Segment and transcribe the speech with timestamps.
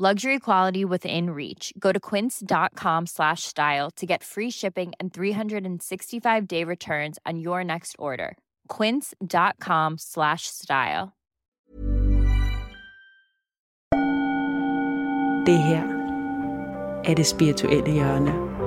[0.00, 1.72] Luxury quality within reach.
[1.76, 7.64] Go to quince.com slash style to get free shipping and 365 day returns on your
[7.64, 8.36] next order.
[8.68, 11.16] Quince.com slash style.
[15.46, 15.98] Det her
[17.04, 18.57] er det spirituelle hjørne.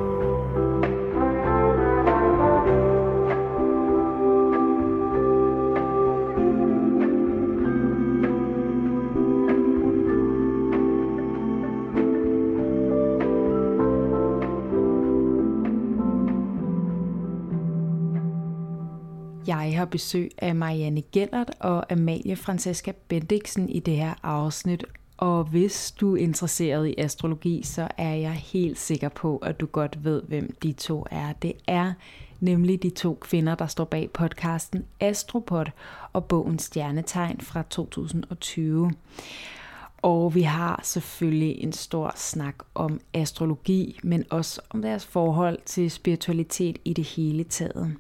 [19.57, 24.83] Jeg har besøg af Marianne Gellert og Amalie Francesca Bendiksen i det her afsnit.
[25.17, 29.65] Og hvis du er interesseret i astrologi, så er jeg helt sikker på, at du
[29.65, 31.33] godt ved, hvem de to er.
[31.33, 31.93] Det er
[32.39, 35.65] nemlig de to kvinder, der står bag podcasten Astropod
[36.13, 38.91] og bogen Stjernetegn fra 2020.
[40.01, 45.91] Og vi har selvfølgelig en stor snak om astrologi, men også om deres forhold til
[45.91, 47.95] spiritualitet i det hele taget.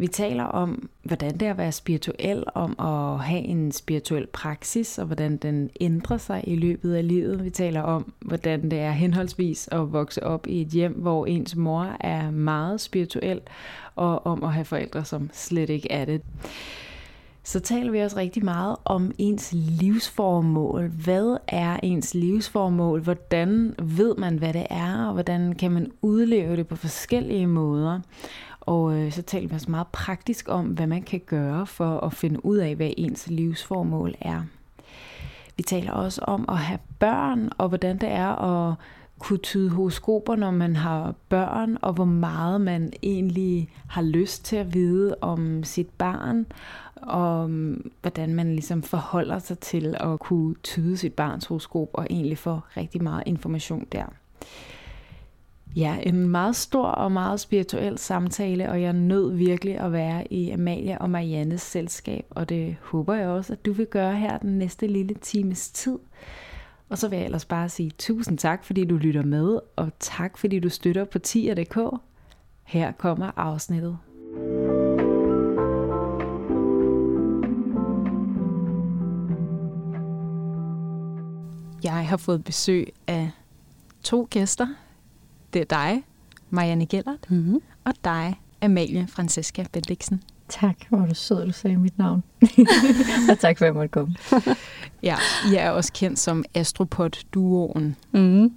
[0.00, 4.98] Vi taler om, hvordan det er at være spirituel, om at have en spirituel praksis,
[4.98, 7.44] og hvordan den ændrer sig i løbet af livet.
[7.44, 11.56] Vi taler om, hvordan det er henholdsvis at vokse op i et hjem, hvor ens
[11.56, 13.40] mor er meget spirituel,
[13.96, 16.22] og om at have forældre, som slet ikke er det.
[17.42, 20.88] Så taler vi også rigtig meget om ens livsformål.
[21.04, 23.00] Hvad er ens livsformål?
[23.00, 28.00] Hvordan ved man, hvad det er, og hvordan kan man udleve det på forskellige måder?
[28.60, 32.12] Og øh, så taler vi også meget praktisk om, hvad man kan gøre for at
[32.12, 34.42] finde ud af, hvad ens livsformål er.
[35.56, 38.74] Vi taler også om at have børn, og hvordan det er at
[39.18, 44.56] kunne tyde horoskoper, når man har børn, og hvor meget man egentlig har lyst til
[44.56, 46.46] at vide om sit barn,
[46.94, 47.48] og
[48.02, 52.60] hvordan man ligesom forholder sig til at kunne tyde sit barns horoskop, og egentlig få
[52.76, 54.04] rigtig meget information der.
[55.76, 60.50] Ja, en meget stor og meget spirituel samtale, og jeg nød virkelig at være i
[60.50, 64.58] Amalia og Mariannes selskab, og det håber jeg også, at du vil gøre her den
[64.58, 65.98] næste lille times tid.
[66.88, 70.38] Og så vil jeg ellers bare sige tusind tak, fordi du lytter med, og tak,
[70.38, 71.78] fordi du støtter på tier.dk.
[72.62, 73.98] Her kommer afsnittet.
[81.84, 83.30] Jeg har fået besøg af
[84.02, 84.66] to gæster
[85.52, 86.02] det er dig,
[86.50, 87.62] Marianne Gellert, mm-hmm.
[87.84, 90.22] og dig, Amalie Francesca Bendiksen.
[90.48, 92.22] Tak, hvor du sød, du sagde mit navn.
[93.30, 94.16] og tak for, at jeg måtte komme.
[95.02, 95.16] ja,
[95.52, 97.96] I er også kendt som Astropod-duoen.
[98.12, 98.52] Mm.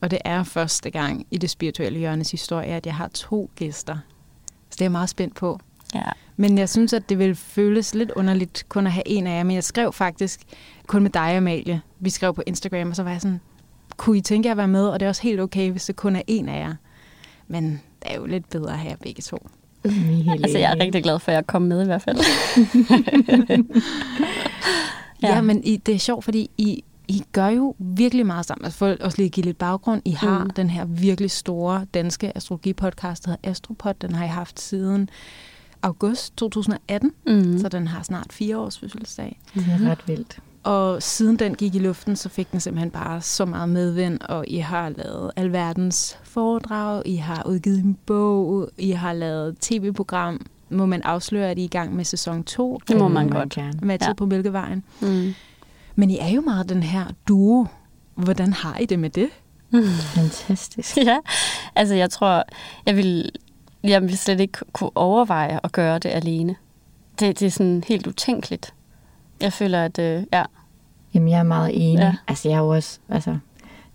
[0.00, 3.98] Og det er første gang i det spirituelle hjørnes historie, at jeg har to gæster.
[4.46, 5.60] Så det er jeg meget spændt på.
[5.94, 6.10] Ja.
[6.36, 9.42] Men jeg synes, at det vil føles lidt underligt kun at have en af jer.
[9.42, 10.40] Men jeg skrev faktisk
[10.86, 11.80] kun med dig, Amalie.
[12.00, 13.40] Vi skrev på Instagram, og så var jeg sådan,
[13.96, 14.88] kunne I tænke jer at være med?
[14.88, 16.74] Og det er også helt okay, hvis det kun er en af jer.
[17.48, 19.48] Men det er jo lidt bedre at have begge to.
[20.42, 22.18] altså, jeg er rigtig glad for, at jeg kom med i hvert fald.
[25.22, 25.34] ja.
[25.34, 28.64] ja, men I, det er sjovt, fordi I, I gør jo virkelig meget sammen.
[28.64, 30.02] Altså for også lige at give lidt baggrund.
[30.04, 30.50] I har mm.
[30.50, 33.94] den her virkelig store danske astrologipodcast, der hedder Astropod.
[33.94, 35.10] Den har I haft siden
[35.82, 37.58] august 2018, mm.
[37.58, 39.40] så den har snart fire års fødselsdag.
[39.54, 40.38] Det er ret vildt.
[40.66, 44.44] Og siden den gik i luften, så fik den simpelthen bare så meget medvind, og
[44.48, 50.46] I har lavet alverdens foredrag, I har udgivet en bog, I har lavet tv-program.
[50.70, 52.80] Må man afsløre, at I er i gang med sæson 2?
[52.88, 53.48] Det må man godt.
[53.48, 53.78] Gerne.
[53.82, 54.12] Med ja.
[54.12, 54.84] på Mælkevejen.
[55.00, 55.34] Mm.
[55.94, 57.66] Men I er jo meget den her duo.
[58.14, 59.28] Hvordan har I det med det?
[59.70, 59.82] Mm.
[59.88, 60.96] Fantastisk.
[60.96, 61.18] Ja,
[61.74, 62.44] altså jeg tror,
[62.86, 63.30] jeg vil,
[63.84, 66.56] jeg vil slet ikke kunne overveje at gøre det alene.
[67.20, 68.74] Det, det er sådan helt utænkeligt.
[69.40, 70.44] Jeg føler, at øh, ja.
[71.14, 72.02] Jamen, jeg er meget enig.
[72.02, 72.14] Ja.
[72.28, 73.38] Altså, jeg er jo også altså,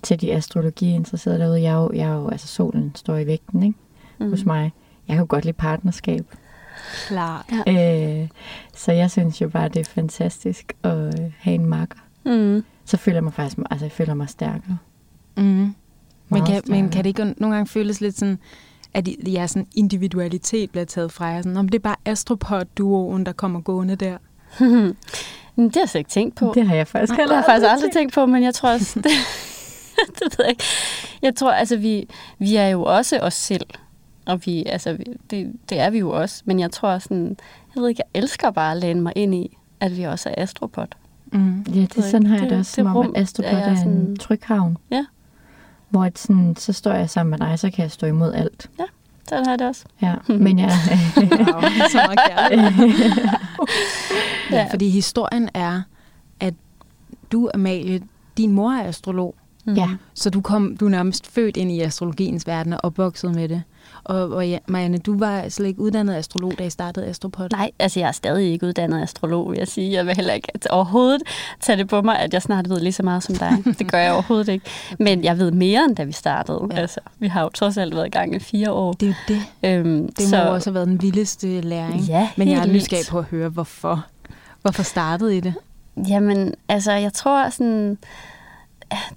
[0.03, 1.61] til de astrologi-interesserede derude.
[1.61, 3.79] Jeg er jo, jeg er jo, altså, solen står i vægten, ikke?
[4.19, 4.29] Mm.
[4.29, 4.73] Hos mig.
[5.07, 6.25] Jeg kan jo godt lide partnerskab.
[7.07, 7.45] Klart.
[7.67, 8.21] Ja.
[8.21, 8.27] Øh,
[8.73, 11.99] så jeg synes jo bare, det er fantastisk at øh, have en makker.
[12.25, 12.63] Mm.
[12.85, 14.77] Så føler jeg mig faktisk, altså jeg føler mig stærkere.
[15.37, 15.75] Mm.
[16.29, 18.39] Men kan, men kan det ikke nogle gange føles lidt sådan,
[18.93, 21.41] at jeres sådan individualitet bliver taget fra jer?
[21.41, 24.17] Sådan, om det er bare Astropod-duoen, der kommer gående der?
[25.55, 26.51] Det har jeg ikke tænkt på.
[26.55, 28.69] Det har jeg faktisk heller Det har jeg faktisk aldrig tænkt på, men jeg tror
[28.69, 28.99] også...
[28.99, 29.05] det,
[30.19, 30.63] det ved jeg ikke.
[31.21, 32.07] Jeg tror, altså, vi,
[32.39, 33.65] vi er jo også os selv.
[34.25, 34.97] Og vi, altså,
[35.29, 36.41] det, det er vi jo også.
[36.45, 37.37] Men jeg tror sådan,
[37.75, 40.43] jeg ved ikke, jeg elsker bare at læne mig ind i, at vi også er
[40.43, 40.87] astropod.
[41.31, 41.65] Mm.
[41.73, 44.41] Ja, det, sådan har jeg det, også, som om, Astropod er, er sådan, en tryg
[44.43, 44.77] havn.
[44.91, 45.05] Ja.
[45.89, 48.69] Hvor et sådan, så står jeg sammen med dig, så kan jeg stå imod alt.
[48.79, 48.83] Ja,
[49.31, 49.85] sådan har jeg det også.
[50.01, 50.71] Ja, men jeg...
[51.17, 51.61] wow,
[51.91, 52.19] så meget
[54.51, 55.81] ja, fordi historien er,
[56.39, 56.53] at
[57.31, 58.01] du, Amalie,
[58.37, 59.35] din mor er astrolog.
[59.65, 59.73] Mm.
[59.73, 59.89] Ja.
[60.13, 63.63] Så du, kom, du er nærmest født ind i astrologiens verden og opvokset med det.
[64.03, 67.49] Og, og ja, Marianne, du var slet ikke uddannet astrolog, da I startede Astropod?
[67.51, 69.91] Nej, altså jeg er stadig ikke uddannet astrolog, vil jeg sige.
[69.91, 71.21] Jeg vil heller ikke overhovedet
[71.59, 73.51] tage det på mig, at jeg snart ved lige så meget som dig.
[73.79, 74.65] Det gør jeg overhovedet ikke.
[74.99, 76.67] Men jeg ved mere, end da vi startede.
[76.71, 76.77] Ja.
[76.77, 78.93] Altså, vi har jo trods alt været i gang i fire år.
[78.93, 79.41] Det er det.
[79.63, 80.43] Øhm, det må så...
[80.43, 82.01] også have været den vildeste læring.
[82.01, 84.05] Ja, Men jeg er nysgerrig på at høre, hvorfor.
[84.61, 85.53] Hvorfor startede I det?
[86.07, 87.97] Jamen, altså, jeg tror sådan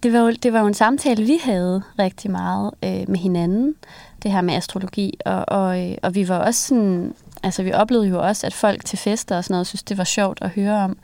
[0.03, 3.75] det var, jo, det var jo en samtale, vi havde rigtig meget øh, med hinanden,
[4.25, 8.09] det her med astrologi, og, og, øh, og vi var også sådan, altså vi oplevede
[8.09, 10.85] jo også, at folk til fester og sådan noget, synes, det var sjovt at høre
[10.85, 10.97] om.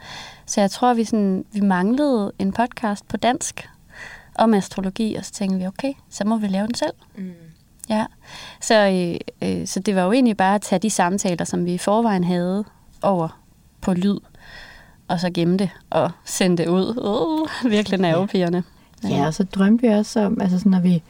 [0.47, 3.69] Så jeg tror, vi, sådan, vi manglede en podcast på dansk
[4.35, 6.93] om astrologi, og så tænkte vi, okay, så må vi lave den selv.
[7.17, 7.33] Mm.
[7.89, 8.07] Ja,
[8.61, 11.75] så, øh, øh, så det var jo egentlig bare at tage de samtaler, som vi
[11.75, 12.65] i forvejen havde
[13.03, 13.41] over
[13.81, 14.19] på lyd,
[15.09, 16.99] og så gemme det og sende det ud.
[16.99, 18.65] Uh, virkelig nervepigerne.
[19.05, 19.09] Ja.
[19.09, 21.03] ja, og så drømte vi også om, altså sådan, når vi,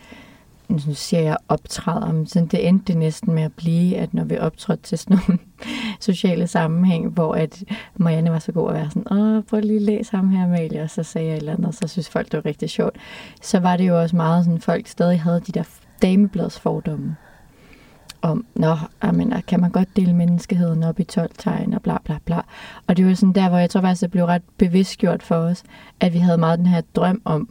[0.70, 4.24] nu siger jeg optræder, men sådan, det endte det næsten med at blive, at når
[4.24, 5.42] vi optrådte til sådan nogle
[6.00, 7.64] sociale sammenhæng, hvor at
[7.96, 10.82] Marianne var så god at være sådan, åh, prøv lige at læse ham her, Amalie,
[10.82, 12.96] og så sagde jeg et eller andet, og så synes folk, det var rigtig sjovt.
[13.42, 15.64] Så var det jo også meget sådan, folk stadig havde de der
[16.02, 17.16] damebladsfordomme
[18.22, 22.18] om, nå, amen, kan man godt dele menneskeheden op i 12 tegn og bla bla
[22.24, 22.40] bla.
[22.86, 25.62] Og det var sådan der, hvor jeg tror faktisk, det blev ret bevidstgjort for os,
[26.00, 27.48] at vi havde meget den her drøm om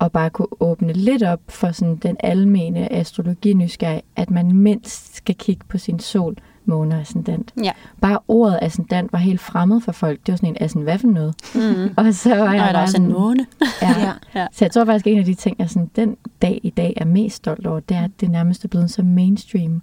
[0.00, 5.34] at bare kunne åbne lidt op for sådan den almene astrologinysgerrig, at man mindst skal
[5.34, 7.52] kigge på sin sol, måne ascendant.
[7.62, 7.72] Ja.
[8.00, 10.20] Bare ordet ascendant var helt fremmed for folk.
[10.26, 11.34] Det var sådan en, assen, hvad for noget?
[11.54, 11.94] Mm.
[12.06, 13.46] og så var jeg og bare også en måne.
[13.82, 14.12] ja.
[14.34, 14.46] ja.
[14.52, 17.04] Så jeg tror faktisk, en af de ting, jeg sådan, den dag i dag er
[17.04, 19.82] mest stolt over, det er, at det nærmest er blevet så mainstream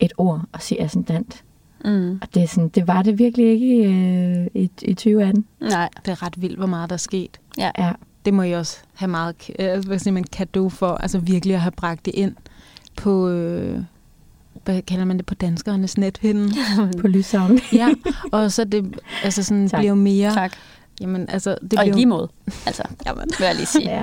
[0.00, 1.44] et ord at sige ascendant.
[1.84, 2.18] Mm.
[2.22, 5.44] Og det, er sådan, det var det virkelig ikke øh, i, i 2018.
[5.60, 5.88] Nej.
[6.04, 7.40] Det er ret vildt, hvor meget der er sket.
[7.58, 7.70] Ja.
[7.78, 7.92] ja.
[8.28, 11.60] Det må jeg også have meget øh, hvad siger man, kado for, altså virkelig at
[11.60, 12.34] have bragt det ind
[12.96, 13.80] på, øh,
[14.64, 16.54] hvad kalder man det, på danskernes nethinde.
[17.00, 17.58] på lysavn.
[17.72, 17.88] ja,
[18.32, 20.34] og så det altså sådan, bliver jo mere...
[20.34, 20.56] Tak
[21.00, 21.84] Jamen, altså, det og bliver...
[21.84, 22.28] i lige måde,
[22.66, 23.28] altså, Jamen.
[23.38, 23.90] vil jeg lige sige.
[23.90, 24.02] ja.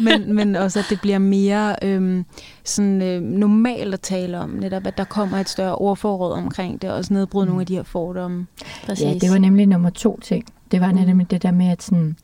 [0.00, 2.24] men, men også, at det bliver mere øhm,
[2.64, 6.90] sådan, øh, normalt at tale om, netop at der kommer et større ordforråd omkring det,
[6.90, 7.48] og også nedbryde mm.
[7.48, 8.46] nogle af de her fordomme.
[8.84, 9.04] Præcis.
[9.04, 10.44] Ja, det var nemlig nummer to ting.
[10.70, 10.98] Det var mm.
[10.98, 12.16] nemlig det der med, at sådan,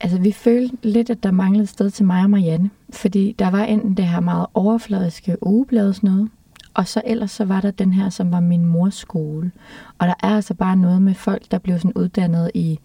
[0.00, 2.70] altså, vi følte lidt, at der manglede et sted til mig og Marianne.
[2.90, 6.28] Fordi der var enten det her meget overfladiske ugeblad noget,
[6.74, 9.52] og så ellers så var der den her, som var min mors skole.
[9.98, 12.78] Og der er altså bare noget med folk, der blev sådan uddannet i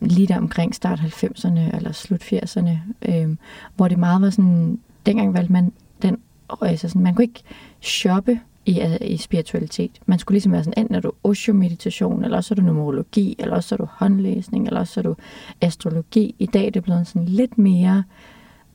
[0.00, 2.70] lige der omkring start 90'erne eller slut 80'erne,
[3.02, 3.36] øh,
[3.76, 5.72] hvor det meget var sådan, dengang valgte man
[6.02, 6.16] den,
[6.62, 7.42] altså sådan, man kunne ikke
[7.80, 9.90] shoppe i, altså, i spiritualitet.
[10.06, 13.54] Man skulle ligesom være sådan, enten er du Osho-meditation, eller også er du numerologi, eller
[13.54, 15.16] også er du håndlæsning, eller også er du
[15.60, 16.34] astrologi.
[16.38, 18.04] I dag er det blevet sådan lidt mere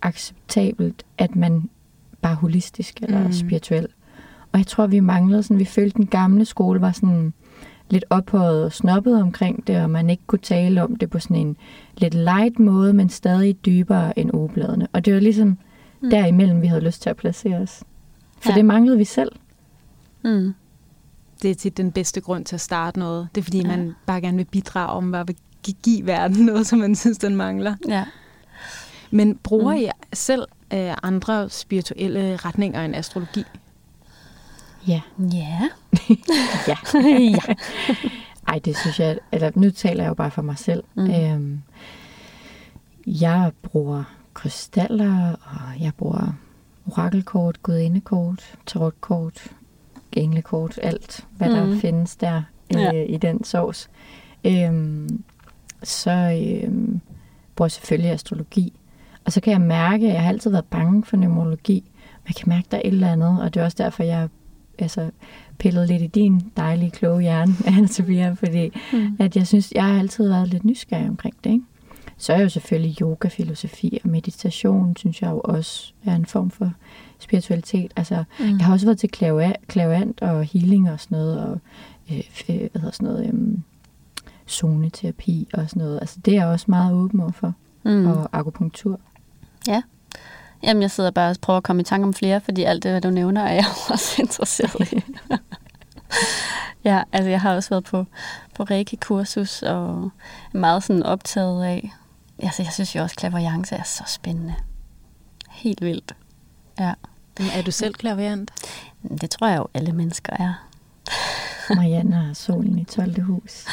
[0.01, 1.69] acceptabelt, at man
[2.21, 3.33] bare holistisk eller mm.
[3.33, 3.87] spirituel.
[4.51, 7.33] Og jeg tror, vi manglede sådan, vi følte, den gamle skole var sådan
[7.89, 11.37] lidt ophøjet og snobbet omkring det, og man ikke kunne tale om det på sådan
[11.37, 11.57] en
[11.97, 14.87] lidt light måde, men stadig dybere end ugebladene.
[14.93, 15.57] Og det var ligesom
[16.01, 16.09] mm.
[16.09, 17.83] derimellem, vi havde lyst til at placere os.
[18.41, 18.57] For ja.
[18.57, 19.31] det manglede vi selv.
[20.23, 20.53] Mm.
[21.41, 23.27] Det er tit den bedste grund til at starte noget.
[23.35, 23.67] Det er fordi, ja.
[23.67, 25.35] man bare gerne vil bidrage om, hvad vil
[25.83, 27.75] give verden noget, som man synes, den mangler.
[27.87, 28.05] Ja.
[29.11, 29.81] Men bruger mm.
[29.81, 33.43] I selv øh, andre spirituelle retninger end astrologi?
[34.87, 35.01] Ja.
[35.33, 35.69] Ja.
[36.67, 36.77] ja.
[37.09, 37.53] ja.
[38.47, 40.83] Ej, det synes jeg, eller nu taler jeg jo bare for mig selv.
[40.95, 41.11] Mm.
[41.11, 41.61] Øhm,
[43.05, 46.33] jeg bruger krystaller, og jeg bruger
[46.85, 49.51] orakelkort, gudindekort, tarotkort,
[50.11, 51.55] englekort, alt, hvad mm.
[51.55, 52.41] der findes der
[52.75, 52.91] øh, ja.
[52.91, 53.89] i den sovs.
[54.43, 55.23] Øhm,
[55.83, 56.11] så
[56.61, 57.01] øhm,
[57.55, 58.73] bruger jeg selvfølgelig astrologi.
[59.25, 61.91] Og så kan jeg mærke, at jeg har altid været bange for numerologi.
[62.23, 64.03] Men jeg kan mærke, at der er et eller andet, og det er også derfor,
[64.03, 64.29] jeg
[64.79, 65.09] altså,
[65.57, 69.17] pillet lidt i din dejlige, kloge hjerne, Anna Sofia, fordi mm.
[69.19, 71.51] at jeg synes, jeg har altid været lidt nysgerrig omkring det.
[71.51, 71.63] Ikke?
[72.17, 76.51] Så er jo selvfølgelig yoga, filosofi og meditation, synes jeg jo også er en form
[76.51, 76.73] for
[77.19, 77.93] spiritualitet.
[77.95, 78.57] Altså, mm.
[78.57, 79.09] jeg har også været til
[79.67, 81.59] klavant og healing og sådan noget, og
[82.11, 83.57] øh, hvad hedder sådan noget, øh,
[84.49, 85.99] zoneterapi og sådan noget.
[86.01, 87.53] Altså, det er jeg også meget åben over for.
[87.83, 88.07] Mm.
[88.07, 88.99] Og akupunktur.
[89.67, 89.81] Ja.
[90.63, 92.91] Jamen, jeg sidder bare og prøver at komme i tanke om flere, fordi alt det,
[92.91, 95.03] hvad du nævner, er jeg også interesseret i.
[96.89, 98.05] ja, altså jeg har også været på,
[98.55, 100.11] på Reiki-kursus, og
[100.53, 101.91] er meget sådan optaget af,
[102.39, 104.55] altså jeg synes jo også, at klaverjance er så spændende.
[105.49, 106.15] Helt vildt.
[106.79, 106.93] Ja.
[107.53, 108.51] Er du selv klaverjant?
[109.21, 110.53] Det tror jeg jo, alle mennesker er.
[111.75, 113.21] Marianne har solen i 12.
[113.21, 113.65] hus.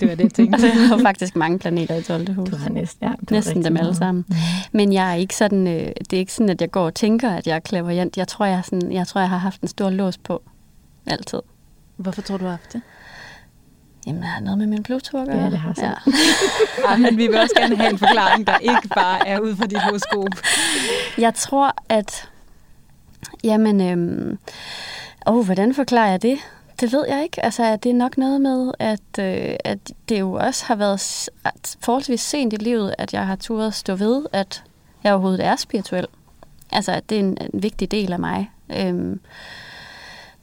[0.00, 0.66] Det var det, jeg tænkte.
[0.66, 2.34] Jeg har faktisk mange planeter i 12.
[2.34, 2.50] hus.
[2.50, 4.24] Du har næsten, ja, du Næsten dem alle sammen.
[4.28, 4.34] Mm.
[4.72, 7.30] Men jeg er ikke sådan, øh, det er ikke sådan, at jeg går og tænker,
[7.30, 8.16] at jeg er klaverjant.
[8.16, 10.42] Jeg tror, jeg, er sådan, jeg tror, jeg har haft en stor lås på.
[11.06, 11.40] Altid.
[11.96, 12.82] Hvorfor tror du, du har haft det?
[14.06, 15.44] Jamen, jeg har noget med min Bluetooth at gøre.
[15.44, 15.84] Ja, det har så.
[15.84, 15.92] Ja.
[16.90, 19.66] ja, men vi vil også gerne have en forklaring, der ikke bare er ud fra
[19.66, 20.28] dit horoskop.
[21.18, 22.28] Jeg tror, at...
[23.44, 24.38] Jamen, øhm,
[25.26, 26.38] åh, hvordan forklarer jeg det?
[26.80, 27.44] Det ved jeg ikke.
[27.44, 29.78] Altså, det er nok noget med, at, øh, at
[30.08, 31.28] det jo også har været
[31.80, 34.64] forholdsvis sent i livet, at jeg har turet stå ved, at
[35.04, 36.06] jeg overhovedet er spirituel.
[36.72, 38.50] Altså, at det er en, en vigtig del af mig.
[38.70, 39.20] Øhm,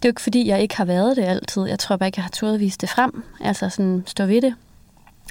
[0.04, 1.66] det er jo ikke, fordi jeg ikke har været det altid.
[1.66, 3.24] Jeg tror bare ikke, jeg har turet vise det frem.
[3.42, 4.56] Altså sådan stå ved det.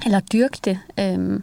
[0.05, 0.79] Eller dyrke det.
[1.01, 1.43] Øhm,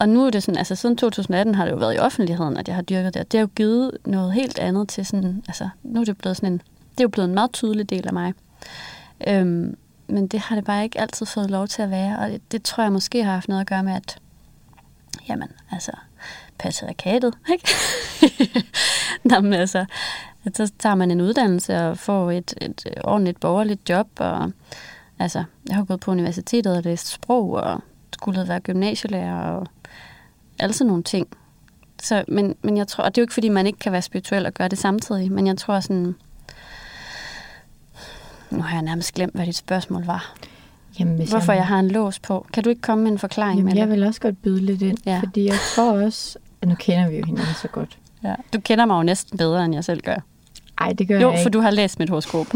[0.00, 2.68] og nu er det sådan, altså siden 2018 har det jo været i offentligheden, at
[2.68, 3.20] jeg har dyrket det.
[3.20, 6.36] Og det har jo givet noget helt andet til sådan, altså nu er det blevet
[6.36, 8.34] sådan en, det er jo blevet en meget tydelig del af mig.
[9.28, 9.76] Øhm,
[10.08, 12.62] men det har det bare ikke altid fået lov til at være, og det, det
[12.62, 14.18] tror jeg måske har haft noget at gøre med, at
[15.28, 15.92] jamen, altså,
[16.58, 17.68] patriarkatet, ikke?
[19.24, 19.84] Nå, men altså,
[20.44, 24.52] at så tager man en uddannelse og får et, et ordentligt borgerligt job, og
[25.18, 27.80] altså, jeg har gået på universitetet og læst sprog, og
[28.12, 29.66] skulle være gymnasielærer, og
[30.60, 31.28] alle sådan nogle ting.
[32.02, 34.02] Så, men, men jeg tror, og det er jo ikke, fordi man ikke kan være
[34.02, 36.14] spirituel og gøre det samtidig, men jeg tror sådan,
[38.50, 40.34] nu har jeg nærmest glemt, hvad dit spørgsmål var.
[40.98, 41.58] Jamen, hvis Hvorfor jeg...
[41.58, 42.46] jeg har en lås på.
[42.52, 43.96] Kan du ikke komme med en forklaring Jamen, med jeg det?
[43.96, 45.20] vil også godt byde lidt ind, ja.
[45.22, 47.98] fordi jeg tror også, at nu kender vi jo hinanden så godt.
[48.24, 48.34] Ja.
[48.52, 50.16] Du kender mig jo næsten bedre, end jeg selv gør.
[50.80, 51.42] Nej, det gør jo, jeg ikke.
[51.42, 52.46] for du har læst mit horoskop.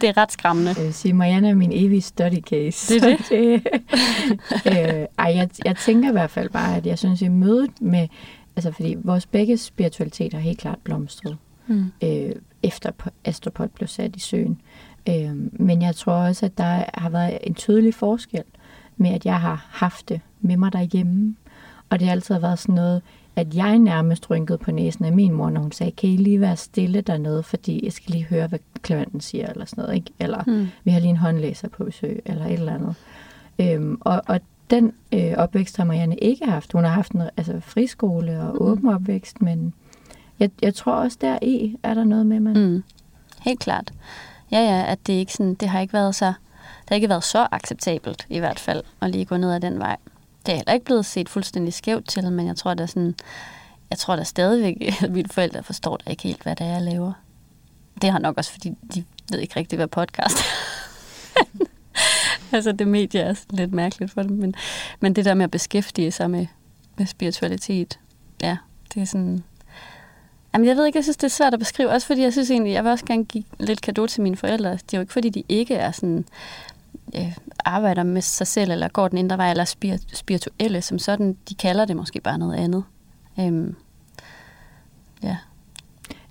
[0.00, 0.74] det er ret skræmmende.
[0.76, 2.94] Jeg vil sige, Marianne er min evige study case.
[2.94, 3.28] Det er det?
[4.64, 7.70] det øh, ej, jeg, jeg tænker i hvert fald bare, at jeg synes, i mødet
[7.80, 8.08] med...
[8.56, 11.36] Altså, fordi vores begge spiritualitet har helt klart blomstret,
[11.66, 11.84] mm.
[12.02, 12.90] øh, efter
[13.24, 14.60] Astropod blev sat i søen.
[15.08, 18.42] Øh, men jeg tror også, at der har været en tydelig forskel
[18.96, 21.36] med, at jeg har haft det med mig derhjemme.
[21.90, 23.02] Og det har altid været sådan noget,
[23.36, 26.40] at jeg nærmest rynkede på næsen af min mor, når hun sagde, kan I lige
[26.40, 30.10] være stille dernede, fordi jeg skal lige høre, hvad klienten siger, eller sådan noget, ikke?
[30.18, 30.68] Eller mm.
[30.84, 32.94] vi har lige en håndlæser på besøg, eller et eller andet.
[33.58, 36.72] Øhm, og, og den øh, opvækst har Marianne ikke haft.
[36.72, 38.60] Hun har haft en altså, friskole og mm.
[38.60, 39.74] åben opvækst, men
[40.40, 42.54] jeg, jeg tror også, der i er der noget med, man...
[42.54, 42.82] Mm.
[43.40, 43.92] Helt klart.
[44.52, 47.24] Ja, ja, at det ikke sådan, det har ikke været så, det har ikke været
[47.24, 49.96] så acceptabelt i hvert fald, at lige gå ned ad den vej.
[50.46, 53.14] Det er heller ikke blevet set fuldstændig skævt til, men jeg tror, der sådan,
[53.90, 56.82] jeg tror der stadigvæk, at mine forældre forstår da ikke helt, hvad det er, jeg
[56.82, 57.12] laver.
[58.02, 60.36] Det har nok også, fordi de ved ikke rigtigt, hvad podcast
[61.36, 61.64] er.
[62.56, 64.54] altså det medie er lidt mærkeligt for dem, men,
[65.00, 66.46] men det der med at beskæftige sig med,
[66.96, 67.98] med spiritualitet,
[68.42, 68.56] ja,
[68.94, 69.44] det er sådan,
[70.52, 72.50] Jamen, jeg ved ikke, jeg synes, det er svært at beskrive, også fordi jeg synes
[72.50, 74.72] egentlig, jeg vil også gerne give lidt kado til mine forældre.
[74.72, 76.24] Det er jo ikke, fordi de ikke er sådan,
[77.16, 81.36] øh, arbejder med sig selv, eller går den indre vej, eller spir- spirituelle som sådan.
[81.48, 82.84] De kalder det måske bare noget andet.
[83.40, 83.76] Øhm,
[85.22, 85.36] ja.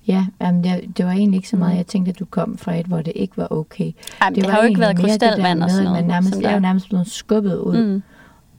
[0.08, 1.78] Ja, jamen, det, det var egentlig ikke så meget, mm.
[1.78, 3.92] jeg tænkte, at du kom fra et, hvor det ikke var okay.
[4.22, 5.98] Jamen, det, det har jo ikke været krystalvand og sådan noget.
[6.00, 8.04] Man nærmest, jeg er jo nærmest blevet skubbet ud, mm.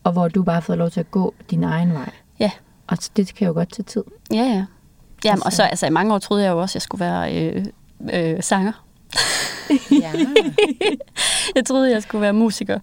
[0.05, 2.11] og hvor du bare har fået lov til at gå din egen vej.
[2.41, 2.51] Ja.
[2.87, 4.05] Og det kan jo godt tage tid.
[4.33, 4.65] Ja, ja.
[5.25, 7.37] Jamen, og så altså, i mange år troede jeg jo også, at jeg skulle være
[7.37, 7.65] øh,
[8.13, 8.73] øh, sanger
[9.91, 10.13] ja.
[11.57, 12.79] jeg troede, jeg skulle være musiker.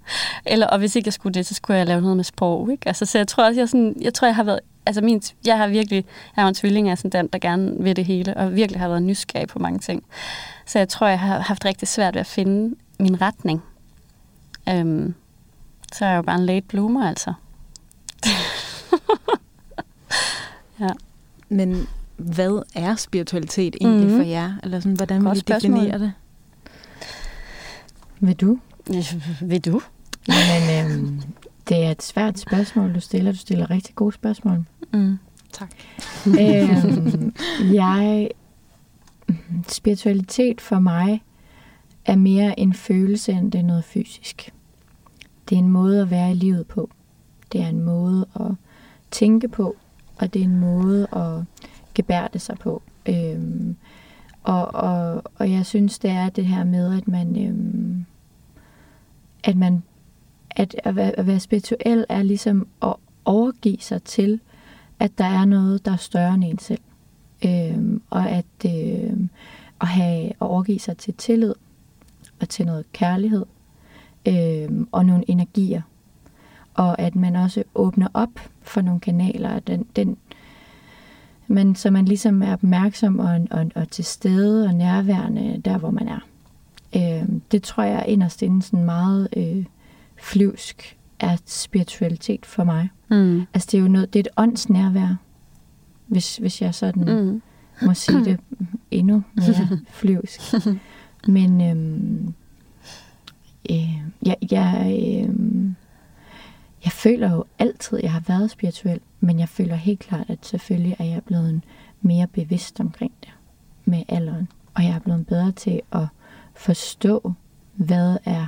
[0.46, 2.72] Eller, og hvis ikke jeg skulle det, så skulle jeg lave noget med sprog.
[2.72, 2.88] Ikke?
[2.88, 4.60] Altså, så jeg tror også, jeg, sådan, jeg tror, jeg har været...
[4.86, 6.06] Altså, min, jeg har virkelig...
[6.36, 8.88] Jeg er en tvilling af sådan den, der gerne vil det hele, og virkelig har
[8.88, 10.04] været nysgerrig på mange ting.
[10.66, 13.64] Så jeg tror, jeg har haft rigtig svært ved at finde min retning.
[14.70, 15.14] Øhm,
[15.94, 17.34] så er jeg jo bare en late bloomer, altså.
[20.80, 20.90] ja.
[21.50, 21.88] Men
[22.18, 24.20] hvad er spiritualitet egentlig mm-hmm.
[24.20, 24.54] for jer?
[24.64, 26.14] Eller sådan, hvordan vil I definere det?
[28.20, 28.60] Vil du?
[29.42, 29.82] Vil du?
[30.28, 31.22] Jamen, øhm,
[31.70, 33.32] det er et svært spørgsmål, du stiller.
[33.32, 34.66] Du stiller rigtig gode spørgsmål.
[34.94, 35.18] Mm.
[35.54, 35.72] Tak.
[36.28, 37.36] øhm,
[37.74, 38.30] jeg...
[39.68, 41.24] Spiritualitet for mig
[42.06, 44.54] er mere en følelse, end det er noget fysisk.
[45.50, 46.90] Det er en måde at være i livet på.
[47.52, 48.52] Det er en måde at
[49.12, 49.76] tænke på,
[50.16, 51.44] og det er en måde at
[51.98, 52.82] gebærde sig på.
[53.10, 53.76] Øhm,
[54.44, 58.06] og, og, og jeg synes, det er det her med, at man, øhm,
[59.44, 59.84] at man
[60.58, 62.94] at, at, være, at være spirituel er ligesom at
[63.26, 64.40] overgive sig til,
[65.00, 66.82] at der er noget, der er større end en selv.
[67.46, 69.30] Øhm, og at, øhm,
[69.82, 71.54] at have at overgive sig til tillid
[72.42, 73.46] og til noget kærlighed
[74.28, 75.82] øhm, og nogle energier.
[76.74, 80.18] Og at man også åbner op for nogle kanaler, den, den,
[81.48, 85.92] men så man ligesom er opmærksom og, og, og til stede og nærværende der, hvor
[85.92, 86.20] man er.
[86.96, 89.66] Øh, det tror jeg inderst inden sådan meget øh,
[90.22, 92.90] flyvsk er spiritualitet for mig.
[93.10, 93.46] Mm.
[93.54, 95.16] Altså det er jo noget, det er et åndsnærvær,
[96.08, 97.42] hvis, hvis jeg sådan mm.
[97.88, 98.40] må sige det
[98.92, 100.42] endnu mere flyvsk.
[101.28, 102.34] Men øhm,
[103.70, 105.36] øh, jeg, jeg, øh,
[106.84, 110.46] jeg føler jo altid, at jeg har været spirituel, men jeg føler helt klart, at
[110.46, 111.62] selvfølgelig er jeg blevet
[112.02, 113.34] mere bevidst omkring det
[113.86, 114.48] med alderen.
[114.74, 116.08] Og jeg er blevet bedre til at
[116.56, 117.34] forstå,
[117.76, 118.48] hvad er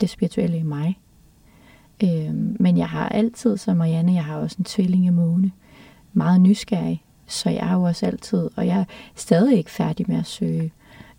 [0.00, 0.98] det spirituelle i mig.
[2.04, 5.52] Øhm, men jeg har altid, som Marianne, jeg har også en tvilling måne,
[6.12, 7.04] meget nysgerrig.
[7.26, 10.72] Så jeg er jo også altid, og jeg er stadig ikke færdig med at søge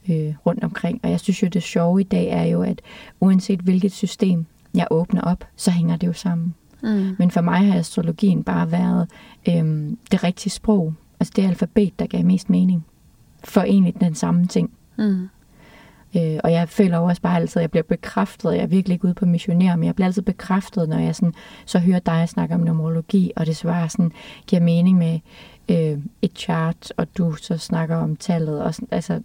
[0.10, 1.00] øh, rundt omkring.
[1.04, 2.82] Og jeg synes jo, det sjove i dag er jo, at
[3.20, 6.56] uanset hvilket system jeg åbner op, så hænger det jo sammen.
[6.84, 7.16] Mm.
[7.20, 9.08] Men for mig har astrologien bare været
[9.50, 10.94] øh, det rigtige sprog.
[11.20, 12.86] Altså det alfabet, der gav mest mening.
[13.44, 14.72] For egentlig den samme ting.
[14.98, 15.30] Mm.
[16.18, 18.54] Øh, og jeg føler også bare altid, at jeg bliver bekræftet.
[18.54, 21.34] Jeg er virkelig ikke ude på missionær, men jeg bliver altid bekræftet, når jeg sådan,
[21.66, 24.12] så hører dig snakke om numerologi, og det svarer sådan,
[24.48, 25.20] giver mening med
[25.70, 28.64] øh, et chart, og du så snakker om tallet.
[28.64, 29.22] Og sådan, altså,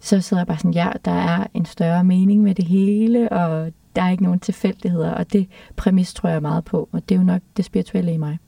[0.00, 3.72] så sidder jeg bare sådan, ja, der er en større mening med det hele, og
[3.96, 7.18] der er ikke nogen tilfældigheder, og det præmis tror jeg meget på, og det er
[7.18, 8.38] jo nok det spirituelle i mig.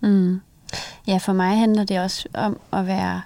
[0.00, 0.40] Mm.
[1.06, 3.20] Ja, for mig handler det også om at være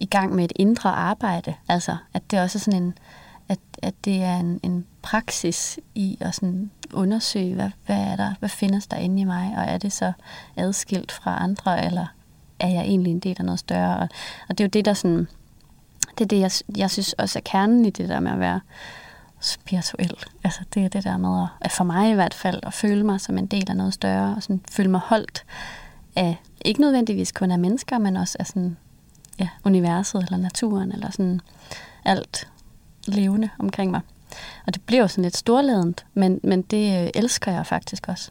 [0.00, 2.98] i gang med et indre arbejde, altså at det også er sådan en,
[3.48, 8.34] at, at det er en, en praksis i at sådan undersøge, hvad, hvad er der,
[8.38, 10.12] hvad findes der inde i mig, og er det så
[10.56, 12.06] adskilt fra andre, eller
[12.60, 13.96] er jeg egentlig en del af noget større?
[13.96, 14.08] Og,
[14.48, 15.28] og det er jo det, der sådan,
[16.18, 18.60] det er det, jeg, jeg synes også er kernen i det der med at være
[19.40, 20.14] spirituel.
[20.44, 23.20] Altså det er det der med, at for mig i hvert fald, at føle mig
[23.20, 25.44] som en del af noget større, og sådan føle mig holdt
[26.16, 28.76] af, ikke nødvendigvis kun af mennesker, men også af sådan,
[29.38, 31.40] ja, universet eller naturen, eller sådan
[32.04, 32.48] alt
[33.06, 34.00] levende omkring mig.
[34.66, 38.30] Og det bliver jo sådan lidt storladent, men, men det øh, elsker jeg faktisk også,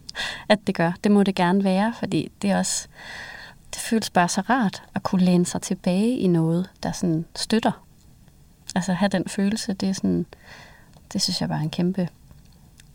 [0.48, 0.92] at det gør.
[1.04, 2.88] Det må det gerne være, fordi det er også,
[3.74, 7.85] det føles bare så rart at kunne læne sig tilbage i noget, der sådan støtter.
[8.76, 10.26] Altså have den følelse, det er sådan,
[11.12, 12.08] det synes jeg bare er en kæmpe,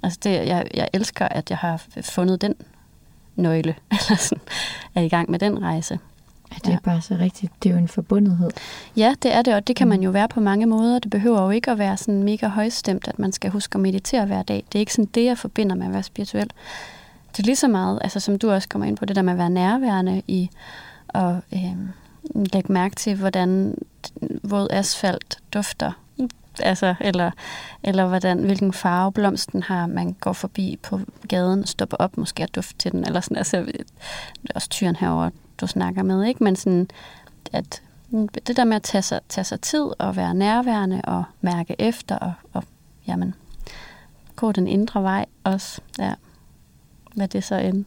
[0.04, 2.56] altså det, jeg, jeg elsker, at jeg har fundet den
[3.36, 4.44] nøgle, eller sådan,
[4.96, 6.00] er i gang med den rejse.
[6.52, 6.78] Ja, det er ja.
[6.84, 7.52] bare så rigtigt.
[7.64, 8.50] Det er jo en forbundethed.
[8.98, 11.00] Ja, det er det, og det kan man jo være på mange måder.
[11.00, 14.26] Det behøver jo ikke at være sådan mega højstemt, at man skal huske at meditere
[14.26, 14.64] hver dag.
[14.68, 16.50] Det er ikke sådan det, jeg forbinder med at være spirituel.
[17.32, 19.34] Det er lige så meget, altså som du også kommer ind på, det der med
[19.34, 20.50] at være nærværende i
[21.08, 21.76] og øh,
[22.36, 23.78] lægge mærke til, hvordan
[24.44, 25.92] våd asfalt dufter.
[26.60, 27.32] Altså, eller,
[27.84, 32.44] eller hvordan, hvilken farve blomsten har, man går forbi på gaden og stopper op måske
[32.44, 33.06] og dufter til den.
[33.06, 35.30] Eller sådan, altså, det er også tyren herover
[35.62, 36.44] du snakker med, ikke?
[36.44, 36.88] Men sådan,
[37.54, 41.24] at mm, det der med at tage sig, tage sig tid og være nærværende og
[41.42, 42.64] mærke efter og, og
[43.08, 43.34] jamen,
[44.36, 46.14] gå den indre vej også, ja,
[47.16, 47.86] hvad det så end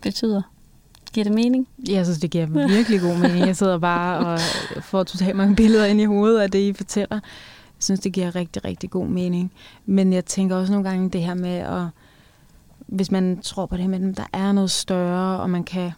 [0.00, 0.42] betyder.
[1.16, 1.68] Giver det mening?
[1.88, 3.46] Jeg synes, det giver virkelig god mening.
[3.46, 4.40] Jeg sidder bare og
[4.82, 7.16] får totalt mange billeder ind i hovedet af det, I fortæller.
[7.76, 9.52] Jeg synes, det giver rigtig, rigtig god mening.
[9.86, 11.82] Men jeg tænker også nogle gange det her med, at
[12.86, 15.90] hvis man tror på det her med, at der er noget større, og man kan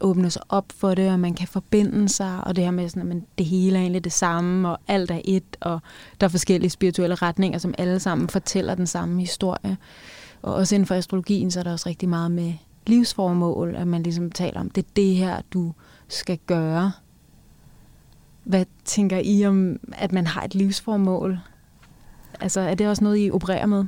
[0.00, 3.12] åbne sig op for det, og man kan forbinde sig, og det her med, sådan,
[3.12, 5.80] at det hele er egentlig det samme, og alt er et, og
[6.20, 9.76] der er forskellige spirituelle retninger, som alle sammen fortæller den samme historie.
[10.42, 12.52] Og også inden for astrologien, så er der også rigtig meget med
[12.86, 15.72] livsformål, at man ligesom taler om, det er det her, du
[16.08, 16.92] skal gøre.
[18.44, 21.38] Hvad tænker I om, at man har et livsformål?
[22.40, 23.84] Altså, er det også noget, I opererer med?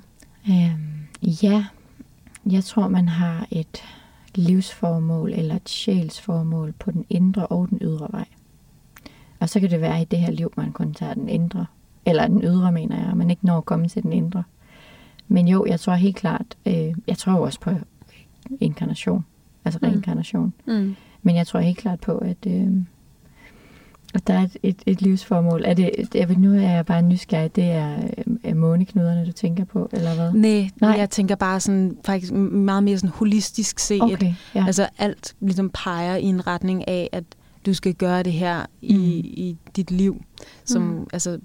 [0.49, 1.65] Øhm, ja,
[2.51, 3.85] jeg tror, man har et
[4.35, 8.25] livsformål eller et sjælsformål på den indre og den ydre vej.
[9.41, 11.67] Og så kan det være i det her liv, man kun tager den indre,
[12.07, 14.45] eller den ydre, mener jeg, man ikke når at komme til den indre.
[15.29, 17.71] Men jo, jeg tror helt klart, øh, jeg tror også på
[18.61, 19.25] inkarnation,
[19.65, 19.89] altså mm.
[19.89, 20.53] reinkarnation.
[20.67, 20.97] Mm.
[21.23, 22.69] Men jeg tror helt klart på, at, øh,
[24.15, 25.63] at der er et, et, et livsformål.
[25.65, 29.33] Er det, jeg ved, nu er jeg bare nysgerrig, det er, øh, er måneknuderne, du
[29.33, 30.33] tænker på, eller hvad?
[30.33, 34.03] Nej, Nej, jeg tænker bare sådan, faktisk meget mere sådan holistisk set.
[34.03, 34.65] Okay, ja.
[34.67, 37.25] Altså alt ligesom peger i en retning af, at
[37.67, 39.33] du skal gøre det her i, mm.
[39.37, 40.23] i dit liv.
[40.65, 41.07] Som, mm.
[41.13, 41.39] altså,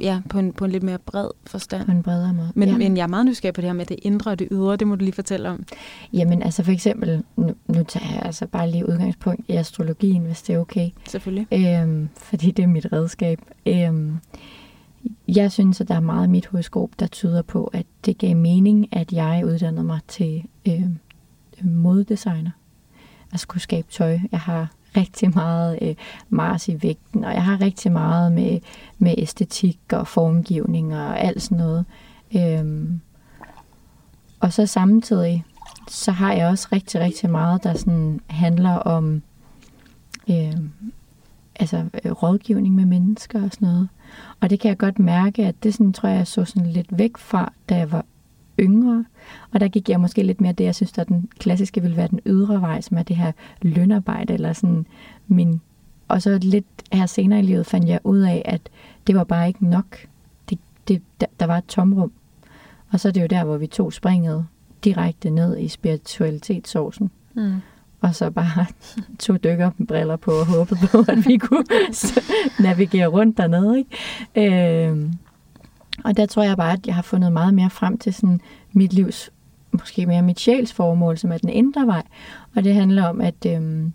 [0.00, 1.86] ja, på, en, på en lidt mere bred forstand.
[1.86, 2.52] På en bredere måde.
[2.54, 2.76] Men, ja.
[2.76, 4.76] men jeg er meget nysgerrig på det her med det indre og det ydre.
[4.76, 5.64] Det må du lige fortælle om.
[6.12, 10.42] Jamen altså for eksempel, nu, nu tager jeg altså bare lige udgangspunkt i astrologien, hvis
[10.42, 10.90] det er okay.
[11.08, 11.46] Selvfølgelig.
[11.52, 13.40] Øhm, fordi det er mit redskab.
[13.66, 14.18] Øhm,
[15.28, 18.36] jeg synes, at der er meget i mit horoskop, der tyder på, at det gav
[18.36, 20.98] mening, at jeg uddannede mig til øhm,
[21.62, 22.50] modedesigner.
[23.32, 24.18] At skulle skabe tøj.
[24.32, 25.94] Jeg har rigtig meget øh,
[26.28, 28.58] Mars i vægten, og jeg har rigtig meget med,
[28.98, 31.84] med æstetik og formgivning og alt sådan noget.
[32.36, 33.00] Øhm,
[34.40, 35.44] og så samtidig,
[35.88, 39.22] så har jeg også rigtig, rigtig meget, der sådan handler om
[40.30, 40.56] øh,
[41.56, 43.88] altså, øh, rådgivning med mennesker og sådan noget.
[44.40, 46.98] Og det kan jeg godt mærke, at det sådan, tror jeg, jeg så sådan lidt
[46.98, 48.04] væk fra, da jeg var
[48.60, 49.04] yngre.
[49.52, 52.08] Og der gik jeg måske lidt mere det, jeg synes, at den klassiske vil være
[52.08, 54.86] den ydre vej, som er det her lønarbejde, eller sådan
[55.28, 55.60] min...
[56.08, 58.60] Og så lidt her senere i livet fandt jeg ud af, at
[59.06, 59.98] det var bare ikke nok.
[60.50, 62.12] Det, det, der, der var et tomrum.
[62.92, 64.46] Og så er det jo der, hvor vi tog springet
[64.84, 67.10] direkte ned i spiritualitetssovsen.
[67.34, 67.54] Mm.
[68.00, 68.66] Og så bare
[69.18, 71.64] tog dykkerbriller på og håbede på, at vi kunne
[72.66, 73.78] navigere rundt dernede.
[73.78, 74.90] Ikke?
[74.90, 75.12] Øh,
[76.04, 78.40] og der tror jeg bare, at jeg har fundet meget mere frem til sådan
[78.72, 79.30] mit livs,
[79.72, 82.02] måske mere mit sjæls formål, som er den indre vej.
[82.56, 83.92] Og det handler om, at øhm,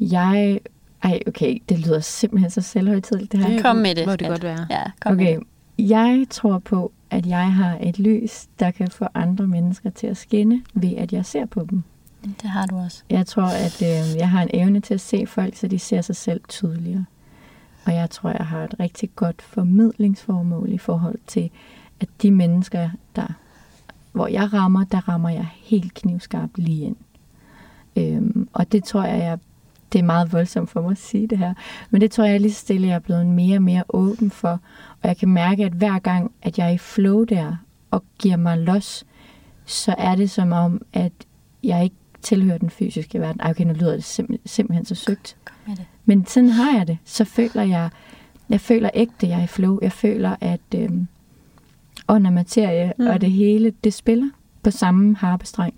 [0.00, 0.60] jeg...
[1.02, 3.62] Ej, okay, det lyder simpelthen så selvhøjtidligt, det her.
[3.62, 4.06] Kom med det.
[4.06, 4.66] Må det godt være.
[4.70, 5.44] Ja, kom Okay, med
[5.78, 10.16] jeg tror på, at jeg har et lys, der kan få andre mennesker til at
[10.16, 11.82] skinne, ved at jeg ser på dem.
[12.24, 12.42] det.
[12.42, 13.02] Det har du også.
[13.10, 16.00] Jeg tror, at øh, jeg har en evne til at se folk, så de ser
[16.00, 17.04] sig selv tydeligere.
[17.86, 21.50] Og jeg tror, jeg har et rigtig godt formidlingsformål i forhold til,
[22.00, 23.26] at de mennesker, der,
[24.12, 26.96] hvor jeg rammer, der rammer jeg helt knivskarpt lige ind.
[27.96, 29.38] Øhm, og det tror jeg, jeg,
[29.92, 31.54] det er meget voldsomt for mig at sige det her,
[31.90, 34.60] men det tror jeg lige stille, jeg er blevet mere og mere åben for.
[35.02, 37.56] Og jeg kan mærke, at hver gang, at jeg er i flow der,
[37.90, 39.04] og giver mig los,
[39.64, 41.12] så er det som om, at
[41.62, 43.40] jeg ikke tilhører den fysiske verden.
[43.40, 45.36] Ej, okay, nu lyder det simp- simpelthen så søgt.
[45.44, 45.86] Kom med det.
[46.06, 46.98] Men sådan har jeg det.
[47.04, 47.90] Så føler jeg,
[48.48, 49.78] jeg føler ægte, jeg er i flow.
[49.82, 51.06] Jeg føler, at øhm,
[52.08, 53.04] ånd og materie Mm.
[53.04, 53.10] mm.
[53.10, 54.28] og det hele, det spiller
[54.62, 55.74] på samme harpestreng.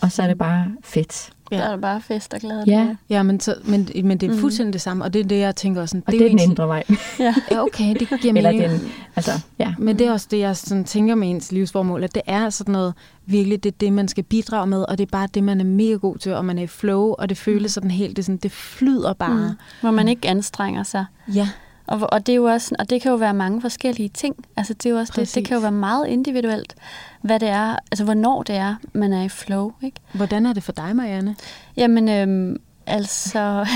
[0.00, 1.32] Og så er det bare fedt.
[1.50, 1.56] Ja.
[1.56, 1.62] Ja.
[1.62, 2.64] Der er det bare fest og glæde.
[2.66, 2.86] Ja.
[3.10, 4.40] Ja, men, så, men, men det er Mhm.
[4.40, 6.02] fuldstændig det samme, og det er det, jeg tænker også sådan.
[6.06, 6.84] Og det, det er den egentlig- indre vej.
[7.18, 7.34] Ja.
[7.50, 8.70] Ja, okay, det giver Eller mening.
[8.70, 9.74] den, altså, ja.
[9.78, 12.72] Men det er også det, jeg sådan tænker med ens livsformål, at det er sådan
[12.72, 12.94] noget
[13.26, 15.64] virkelig, det er det, man skal bidrage med, og det er bare det, man er
[15.64, 18.36] mega god til, og man er i flow, og det føles sådan helt, det, sådan,
[18.36, 19.48] det flyder bare.
[19.48, 19.54] Mm.
[19.80, 21.04] Hvor man ikke anstrenger sig.
[21.34, 21.48] Ja,
[21.88, 24.36] Og, og det er jo også, og det kan jo være mange forskellige ting.
[24.56, 26.74] Altså det er jo også det, det kan jo være meget individuelt,
[27.22, 30.00] hvad det er, altså hvornår det er, man er i flow, ikke?
[30.12, 31.36] hvordan er det for dig, Marianne?
[31.76, 33.38] Jamen, øhm, altså,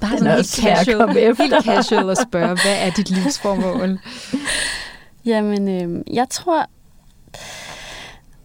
[0.00, 3.98] Bare sådan helt casual, helt casual at spørge, hvad er dit livsformål?
[5.30, 6.66] jamen, øhm, jeg tror,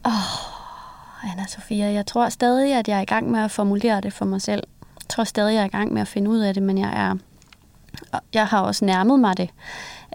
[0.06, 4.14] åh, Anna Sofia, jeg tror stadig, at jeg er i gang med at formulere det
[4.14, 4.64] for mig selv.
[4.96, 6.90] Jeg tror stadig, jeg er i gang med at finde ud af det, men jeg
[6.96, 7.16] er,
[8.34, 9.50] jeg har også nærmet mig det.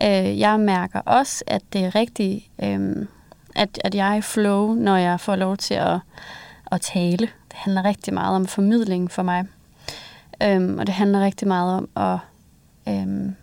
[0.03, 3.07] Øh, jeg mærker også, at det er rigtigt, øh,
[3.57, 5.99] at, at jeg er i flow, når jeg får lov til at,
[6.73, 7.29] at tale.
[7.49, 9.45] Det handler rigtig meget om formidling for mig.
[10.43, 12.19] Øhm, og det handler rigtig meget om at
[12.89, 13.37] øhm,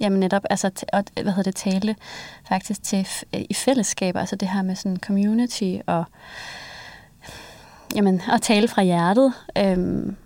[0.00, 1.96] jamen netop altså, og, at, hvad hedder det, tale
[2.48, 6.04] faktisk til øh, i fællesskab, altså det her med sådan community og
[7.94, 9.32] jamen, at tale fra hjertet.
[9.58, 10.16] Øhm,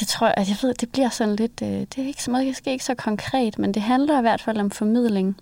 [0.00, 2.30] det tror jeg, at jeg ved, det bliver sådan lidt, øh, det er ikke så
[2.30, 5.36] meget, måske ikke så konkret, men det handler i hvert fald om formidling.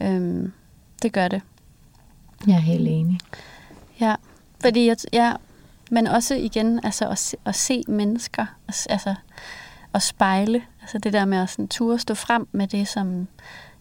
[0.00, 0.52] Øhm,
[1.02, 1.42] det gør det.
[2.46, 3.18] Jeg er helt enig.
[4.00, 4.14] Ja,
[4.60, 5.32] fordi jeg, ja,
[5.90, 9.14] men også igen, altså at, se, at se mennesker, altså- altså
[9.94, 13.28] at spejle, altså det der med at sådan, ture stå frem med det, som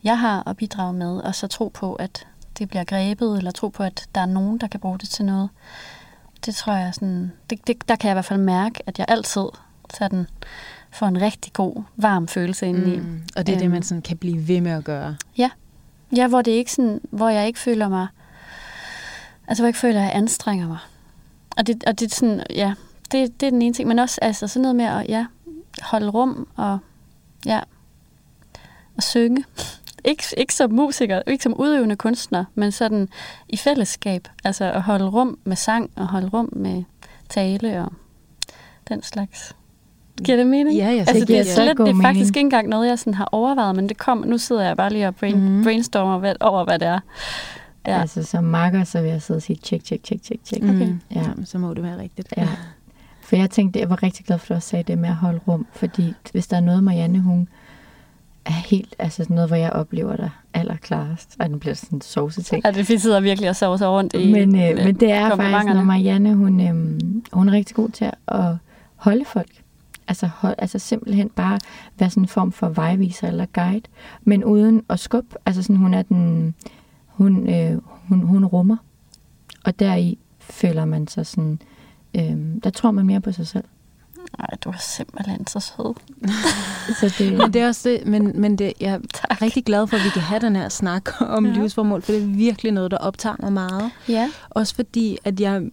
[0.04, 3.68] jeg har at bidrage med, og så tro på, at det bliver grebet, eller tro
[3.68, 5.50] på, at der er nogen, der kan bruge det til noget.
[6.46, 9.06] Det tror jeg sådan, det, det, der kan jeg i hvert fald mærke, at jeg
[9.10, 9.46] altid
[9.98, 10.28] sådan
[10.92, 13.00] får en rigtig god, varm følelse indeni.
[13.00, 13.22] Mm.
[13.36, 13.72] Og det er det, Øhm.
[13.74, 15.16] man sådan kan blive ved med at gøre.
[16.16, 18.08] Ja, hvor det ikke sådan, hvor jeg ikke føler mig,
[19.48, 20.78] altså hvor jeg ikke føler, at jeg anstrenger mig.
[21.58, 22.74] Og det, og det er sådan, ja,
[23.12, 25.26] det, det er den ene ting, men også altså sådan noget med at, ja,
[25.82, 26.80] holde rum og,
[27.46, 27.60] ja,
[28.98, 29.44] og synge.
[30.06, 33.10] Ikke, ikke som musiker, ikke som udøvende kunstner, men sådan
[33.50, 34.28] i fællesskab.
[34.44, 36.84] Altså at holde rum med sang og holde rum med
[37.30, 37.94] tale og
[38.90, 39.56] den slags.
[40.24, 40.78] Giver det mening?
[40.78, 42.28] Ja, jeg Altså, Det er slet, det er faktisk mening.
[42.28, 45.08] ikke engang noget, jeg sådan har overvejet, men det kom, nu sidder jeg bare lige
[45.08, 45.64] og brain, mm.
[45.64, 47.00] brainstormer hvad, over, hvad det er.
[47.88, 48.02] Ja.
[48.02, 50.64] Altså som makker, så vil jeg sidde og sige tjek, tjek, tjek, tjek, tjek.
[50.64, 50.94] Okay.
[51.16, 51.22] Ja.
[51.22, 52.34] Jamen, så må det være rigtigt.
[52.38, 52.48] Ja.
[53.22, 55.16] For jeg tænkte, jeg var rigtig glad for, at du også sagde det med at
[55.16, 55.66] holde rum.
[55.74, 57.48] Fordi hvis der er noget, Marianne, hun
[58.46, 61.36] er helt, altså noget, hvor jeg oplever dig allerklarest.
[61.40, 62.66] Og den bliver sådan en sovseting.
[62.66, 65.74] Ja, det sidder virkelig og sover sig rundt i men, øh, men det er faktisk,
[65.74, 67.00] når Marianne, hun, øh,
[67.34, 68.46] hun er rigtig god til at
[68.96, 69.61] holde folk.
[70.08, 71.60] Altså, hold, altså simpelthen bare
[72.00, 73.88] være sådan en form for vejviser eller guide,
[74.24, 75.36] men uden at skubbe.
[75.46, 76.56] Altså sådan, hun er den,
[77.08, 78.78] hun, øh, hun, hun rummer.
[79.66, 81.60] Og deri føler man sig sådan,
[82.16, 83.64] øh, der tror man mere på sig selv.
[84.38, 85.96] Nej, du er simpelthen så sød.
[87.00, 87.38] så det...
[87.38, 89.42] Men det er også det, men, men det, jeg er tak.
[89.42, 91.54] rigtig glad for, at vi kan have den her snak om ja.
[91.54, 93.92] livsformål, for det er virkelig noget, der optager mig meget.
[94.10, 94.30] Ja.
[94.50, 95.70] Også fordi, at jeg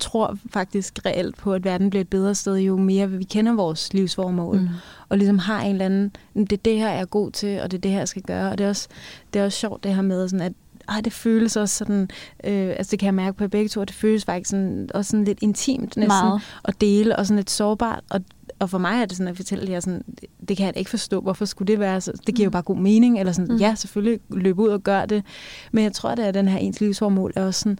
[0.00, 3.92] tror faktisk reelt på, at verden bliver et bedre sted, jo mere vi kender vores
[3.92, 4.60] livsformål.
[4.60, 4.68] Mm.
[5.08, 7.70] Og ligesom har en eller anden, det er det her, jeg er god til, og
[7.70, 8.50] det er det her, jeg skal gøre.
[8.50, 8.88] Og det er også,
[9.34, 10.52] det er også sjovt det her med, sådan at
[10.88, 12.08] ej, det føles også sådan,
[12.44, 15.24] øh, altså det kan jeg mærke på begge to, det føles faktisk sådan, også sådan
[15.24, 16.40] lidt intimt næsten Meget.
[16.64, 18.20] at dele, og sådan lidt sårbart, og
[18.60, 20.04] og for mig er det sådan at fortælle jer sådan,
[20.48, 22.52] det kan jeg ikke forstå, hvorfor skulle det være så, det giver jo mm.
[22.52, 23.60] bare god mening, eller sådan, mm.
[23.60, 25.24] ja, selvfølgelig løb ud og gør det,
[25.72, 27.78] men jeg tror, det er den her ens livsformål er også sådan,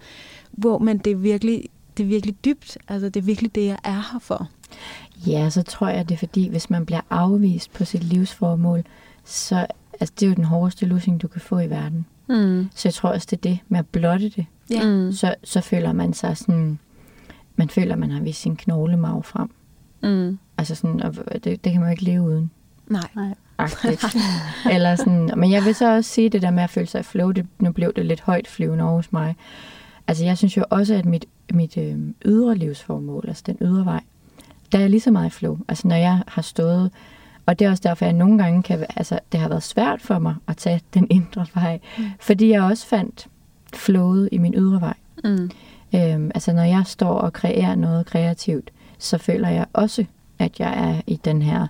[0.50, 1.64] hvor man det virkelig,
[2.00, 4.48] det er virkelig dybt, altså det er virkelig det, jeg er her for.
[5.26, 8.84] Ja, så tror jeg, det er fordi, hvis man bliver afvist på sit livsformål,
[9.24, 9.66] så
[10.00, 12.06] altså, det er jo den hårdeste løsning, du kan få i verden.
[12.28, 12.68] Mm.
[12.74, 14.46] Så jeg tror også, det er det med at blotte det.
[14.70, 14.86] Ja.
[14.86, 15.12] Mm.
[15.12, 16.78] Så, så føler man sig sådan,
[17.56, 19.50] man føler, man har vist sin knoglemarv frem.
[20.02, 20.38] Mm.
[20.58, 22.50] Altså sådan, og det, det kan man jo ikke leve uden.
[22.86, 23.08] Nej.
[23.16, 23.34] Nej.
[24.74, 27.30] Eller sådan, men jeg vil så også sige det der med at føle sig flow,
[27.30, 29.36] det, nu blev det lidt højt flyvende over hos mig.
[30.08, 34.00] Altså jeg synes jo også, at mit, mit øh, ydre livsformål, altså den ydre vej,
[34.72, 35.58] der er lige så meget i flow.
[35.68, 36.90] Altså når jeg har stået
[37.50, 40.02] og det er også derfor, at jeg nogle gange kan, altså, det har været svært
[40.02, 42.04] for mig at tage den indre vej, mm.
[42.20, 43.26] fordi jeg også fandt
[43.74, 44.94] flowet i min ydre vej.
[45.24, 45.50] Mm.
[45.94, 50.04] Øhm, altså når jeg står og kreerer noget kreativt, så føler jeg også,
[50.38, 51.66] at jeg er i den her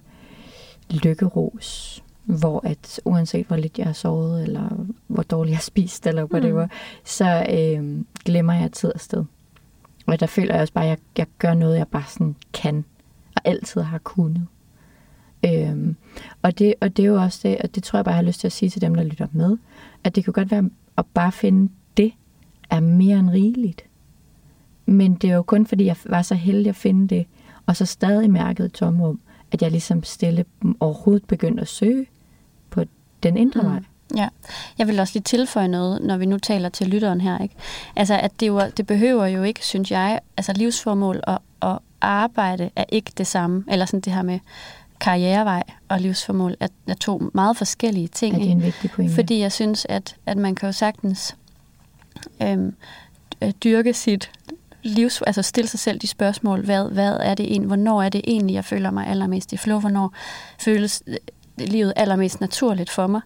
[0.91, 2.03] lykkeros,
[2.39, 6.25] hvor at uanset hvor lidt jeg har sovet, eller hvor dårligt jeg har spist, eller
[6.25, 6.71] whatever, mm.
[7.05, 9.25] så øhm, glemmer jeg tid og sted.
[10.07, 12.85] Og der føler jeg også bare, at jeg, jeg gør noget, jeg bare sådan kan,
[13.37, 14.47] og altid har kunnet.
[15.47, 15.97] Øhm,
[16.43, 18.27] og, det, og det er jo også det, og det tror jeg bare, jeg har
[18.27, 19.57] lyst til at sige til dem, der lytter med,
[20.05, 22.13] at det kan godt være at bare finde det,
[22.71, 23.85] er mere end rigeligt.
[24.87, 27.27] Men det er jo kun fordi, jeg var så heldig at finde det,
[27.67, 29.21] og så stadig mærket et tomrum,
[29.53, 30.45] at jeg ligesom stille
[30.81, 32.07] overhovedet begyndte at søge
[33.23, 33.69] den indre mm.
[33.69, 33.81] vej.
[34.17, 34.29] Ja,
[34.79, 37.39] jeg vil også lige tilføje noget, når vi nu taler til lytteren her.
[37.39, 37.55] Ikke?
[37.97, 42.71] Altså, at det, jo, det behøver jo ikke, synes jeg, altså livsformål og, og arbejde
[42.77, 43.65] er ikke det samme.
[43.69, 44.39] Eller sådan det her med,
[45.01, 48.35] karrierevej og livsformål er, er to meget forskellige ting.
[48.35, 49.15] Ja, det er en vigtig pointe.
[49.15, 51.37] Fordi jeg synes, at, at man kan jo sagtens
[52.43, 52.75] øhm,
[53.43, 54.31] øh, dyrke sit
[54.83, 58.21] livs, altså stille sig selv de spørgsmål, hvad, hvad er det egentlig, hvornår er det
[58.25, 60.13] egentlig, jeg føler mig allermest i flow, hvornår
[60.59, 61.03] føles
[61.59, 63.21] livet allermest naturligt for mig.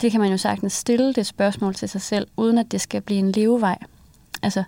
[0.00, 3.00] Det kan man jo sagtens stille det spørgsmål til sig selv, uden at det skal
[3.00, 3.78] blive en levevej.
[4.42, 4.64] Altså,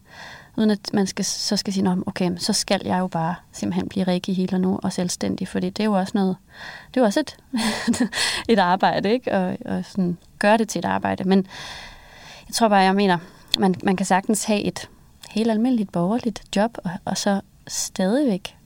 [0.56, 4.06] uden at man skal, så skal sige, okay, så skal jeg jo bare simpelthen blive
[4.06, 6.36] rigtig healer nu og selvstændig, fordi det er jo også noget,
[6.88, 7.36] det er jo også et,
[8.52, 9.32] et arbejde, ikke?
[9.32, 11.24] Og, og sådan gøre det til et arbejde.
[11.24, 11.46] Men
[12.48, 13.18] jeg tror bare, jeg mener,
[13.58, 14.88] man, man kan sagtens have et
[15.30, 18.56] helt almindeligt borgerligt job, og, og så stadigvæk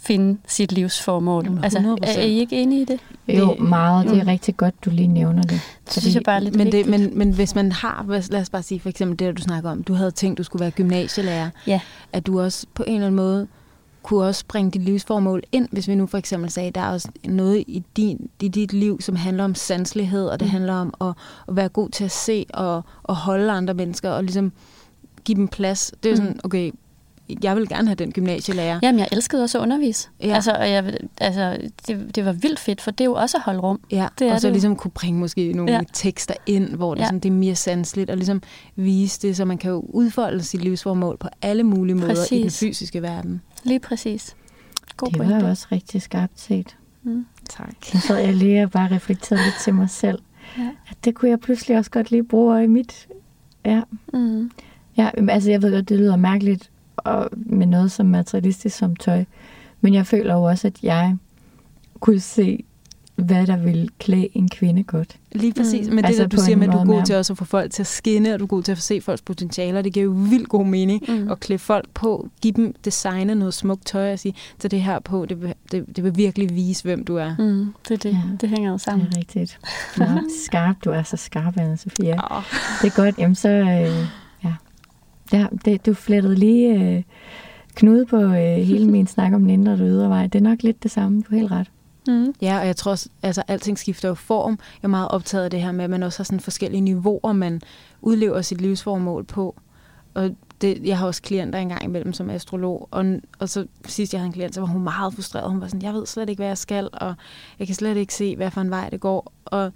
[0.00, 1.46] finde sit livsformål.
[1.46, 1.62] 100%.
[1.62, 3.00] Altså, er I ikke enige i det?
[3.28, 4.06] Jo, meget.
[4.06, 4.28] Det er mm.
[4.28, 5.60] rigtig godt, du lige nævner det.
[5.94, 8.50] Det synes jeg bare er lidt men, det, men, men hvis man har, lad os
[8.50, 11.50] bare sige for eksempel det, du snakker om, du havde tænkt, du skulle være gymnasielærer,
[11.66, 11.80] ja.
[12.12, 13.46] at du også på en eller anden måde
[14.02, 17.08] kunne også bringe dit livsformål ind, hvis vi nu for eksempel sagde, der er også
[17.24, 20.50] noget i, din, i dit liv, som handler om sanselighed, og det mm.
[20.50, 21.14] handler om at,
[21.48, 24.52] at være god til at se og, og holde andre mennesker, og ligesom
[25.24, 25.92] give dem plads.
[26.02, 26.16] Det er mm.
[26.16, 26.70] sådan, okay,
[27.42, 28.80] jeg vil gerne have den gymnasielærer.
[28.82, 30.08] Jamen, jeg elskede også at undervise.
[30.22, 30.34] Ja.
[30.34, 33.42] Altså, og jeg, altså det, det var vildt fedt, for det er jo også at
[33.42, 33.80] holde rum.
[33.90, 35.80] Ja, det og så det ligesom kunne bringe måske nogle ja.
[35.92, 37.06] tekster ind, hvor det, ja.
[37.06, 38.42] sådan, det er mere sandsligt, og ligesom
[38.76, 42.32] vise det, så man kan jo udfolde sit livsformål på alle mulige måder præcis.
[42.32, 43.42] i den fysiske verden.
[43.64, 44.36] Lige præcis.
[44.96, 46.76] God det var også rigtig skarpt set.
[47.02, 47.26] Mm.
[47.50, 47.74] Tak.
[47.82, 50.18] Så sad jeg lige og bare reflekterede lidt til mig selv.
[50.58, 50.70] Ja.
[50.90, 53.08] At det kunne jeg pludselig også godt lige bruge i mit...
[53.64, 53.82] Ja.
[54.12, 54.50] Mm.
[54.96, 59.24] Ja, altså jeg ved godt, det lyder mærkeligt, og med noget som materialistisk som tøj.
[59.80, 61.16] Men jeg føler jo også, at jeg
[62.00, 62.64] kunne se,
[63.16, 65.16] hvad der vil klæde en kvinde godt.
[65.32, 65.88] Lige præcis.
[65.88, 65.94] Mm.
[65.94, 67.44] Men altså det der, du siger med, at du er god til også at få
[67.44, 70.04] folk til at skinne, og du er god til at se folks potentialer, det giver
[70.04, 71.30] jo vildt god mening mm.
[71.30, 74.98] at klæde folk på, give dem designe noget smukt tøj og sige, så det her
[74.98, 77.34] på, det vil, det, det vil virkelig vise, hvem du er.
[77.38, 77.74] Mm.
[77.88, 78.22] Det, det, ja.
[78.40, 79.06] det hænger jo sammen.
[79.06, 79.58] Det er rigtigt.
[79.98, 80.06] Nå,
[80.46, 82.36] skarp, du er så skarp, Anna Sofia.
[82.36, 82.42] Oh.
[82.82, 83.18] Det er godt.
[83.18, 83.48] Jamen så...
[83.48, 84.23] Øh,
[85.34, 87.02] Ja, det, du flettede lige øh,
[87.74, 90.26] knude på øh, hele min snak om den indre og ydre vej.
[90.26, 91.70] Det er nok lidt det samme, du helt ret.
[92.08, 92.34] Mm.
[92.42, 94.58] Ja, og jeg tror også, altså alting skifter jo form.
[94.82, 97.32] Jeg er meget optaget af det her med, at man også har sådan forskellige niveauer,
[97.32, 97.60] man
[98.02, 99.56] udlever sit livsformål på.
[100.14, 103.04] Og det, jeg har også klienter engang imellem som astrolog, og,
[103.38, 105.50] og så sidst jeg havde en klient, så var hun meget frustreret.
[105.50, 107.14] Hun var sådan, jeg ved slet ikke, hvad jeg skal, og
[107.58, 109.32] jeg kan slet ikke se, hvad for en vej det går.
[109.44, 109.72] Og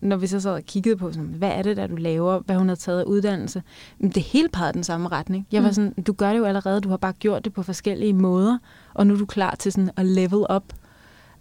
[0.00, 2.56] når vi så sad og kiggede på, sådan, hvad er det, der du laver, hvad
[2.56, 3.62] hun har taget af uddannelse,
[3.98, 5.46] men det hele pegede den samme retning.
[5.52, 5.74] Jeg var mm.
[5.74, 8.58] sådan, du gør det jo allerede, du har bare gjort det på forskellige måder,
[8.94, 10.64] og nu er du klar til sådan at level up.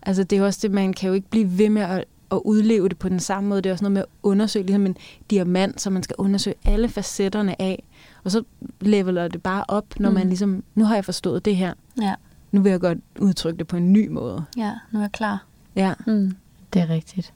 [0.02, 2.90] Altså det er også det, man kan jo ikke blive ved med at, at udleve
[2.90, 3.62] det på den samme måde.
[3.62, 4.98] Det er også noget med at undersøge, ligesom en
[5.30, 7.84] diamant, så man skal undersøge alle facetterne af.
[8.24, 8.44] Og så
[8.82, 10.16] leveler det bare op, når mm.
[10.16, 11.74] man ligesom, nu har jeg forstået det her.
[12.02, 12.16] Ja.
[12.52, 14.44] Nu vil jeg godt udtrykke det på en ny måde.
[14.58, 15.46] Ja, nu er jeg klar.
[15.76, 15.94] Ja.
[16.08, 16.36] Mm.
[16.74, 17.34] Det er rigtigt.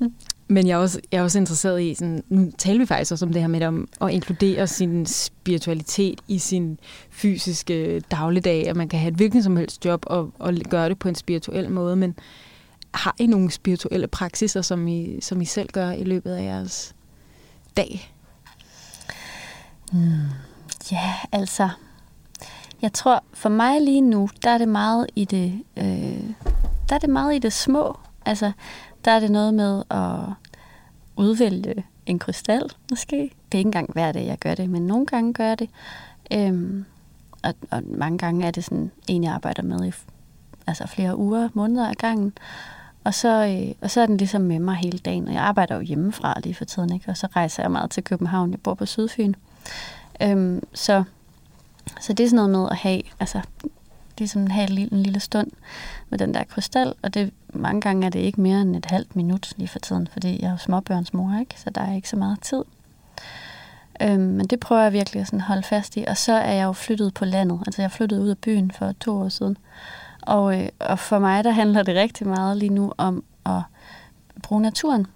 [0.48, 3.26] Men jeg er, også, jeg er også interesseret i, sådan, nu taler vi faktisk også
[3.26, 6.78] om det her med om at inkludere sin spiritualitet i sin
[7.10, 10.98] fysiske dagligdag, at man kan have et hvilken som helst job og, og gøre det
[10.98, 12.14] på en spirituel måde, men
[12.94, 16.94] har I nogle spirituelle praksiser, som I, som I selv gør i løbet af jeres
[17.76, 18.14] dag?
[19.92, 20.18] Mm,
[20.92, 21.68] ja, altså,
[22.82, 26.30] jeg tror for mig lige nu, der er det meget i det, øh,
[26.88, 27.98] der er det meget i det små.
[28.26, 28.52] Altså,
[29.04, 30.34] der er det noget med at
[31.16, 33.16] udvælge en krystal, måske.
[33.16, 35.70] Det er ikke engang hver dag, jeg gør det, men nogle gange gør jeg det.
[36.32, 36.84] Øhm,
[37.42, 39.92] og, og mange gange er det sådan en, jeg arbejder med i
[40.66, 42.32] altså flere uger, måneder ad gangen.
[43.04, 45.28] Og så, øh, og så er den ligesom med mig hele dagen.
[45.28, 47.10] Og jeg arbejder jo hjemmefra lige for tiden, ikke?
[47.10, 48.50] og så rejser jeg meget til København.
[48.50, 49.34] Jeg bor på Sydfyn.
[50.22, 51.04] Øhm, så,
[52.00, 53.40] så det er sådan noget med at have, altså
[54.18, 55.50] ligesom have en lille, en lille stund
[56.10, 59.16] med den der krystal, og det, mange gange er det ikke mere end et halvt
[59.16, 61.60] minut lige for tiden, fordi jeg er småbørnsmor, ikke?
[61.60, 62.64] så der er ikke så meget tid.
[64.02, 66.64] Øhm, men det prøver jeg virkelig at sådan holde fast i, og så er jeg
[66.64, 69.56] jo flyttet på landet, altså jeg flyttede ud af byen for to år siden,
[70.22, 73.62] og, øh, og for mig der handler det rigtig meget lige nu om at
[74.42, 75.06] bruge naturen.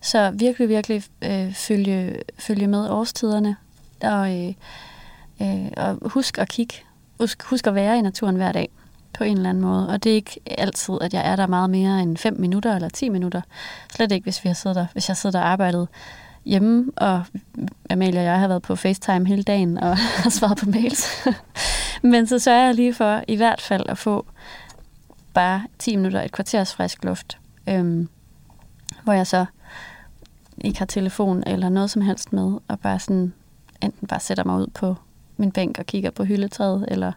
[0.00, 3.56] Så virkelig, virkelig øh, følge, følge med årstiderne,
[4.02, 4.54] og, øh,
[5.42, 6.74] øh, og husk at kigge
[7.20, 8.70] husk, husk at være i naturen hver dag
[9.18, 9.88] på en eller anden måde.
[9.88, 12.88] Og det er ikke altid, at jeg er der meget mere end 5 minutter eller
[12.88, 13.40] 10 minutter.
[13.92, 15.88] Slet ikke, hvis, vi har siddet der, hvis jeg sidder der og arbejdet
[16.44, 17.22] hjemme, og
[17.90, 21.28] Amalie og jeg har været på FaceTime hele dagen og har svaret på mails.
[22.12, 24.26] Men så sørger jeg lige for i hvert fald at få
[25.34, 28.08] bare 10 minutter, et kvarters frisk luft, øhm,
[29.02, 29.44] hvor jeg så
[30.60, 33.32] ikke har telefon eller noget som helst med, og bare sådan
[33.82, 34.96] enten bare sætter mig ud på
[35.36, 37.12] min bænk og kigger på hyldetræet, eller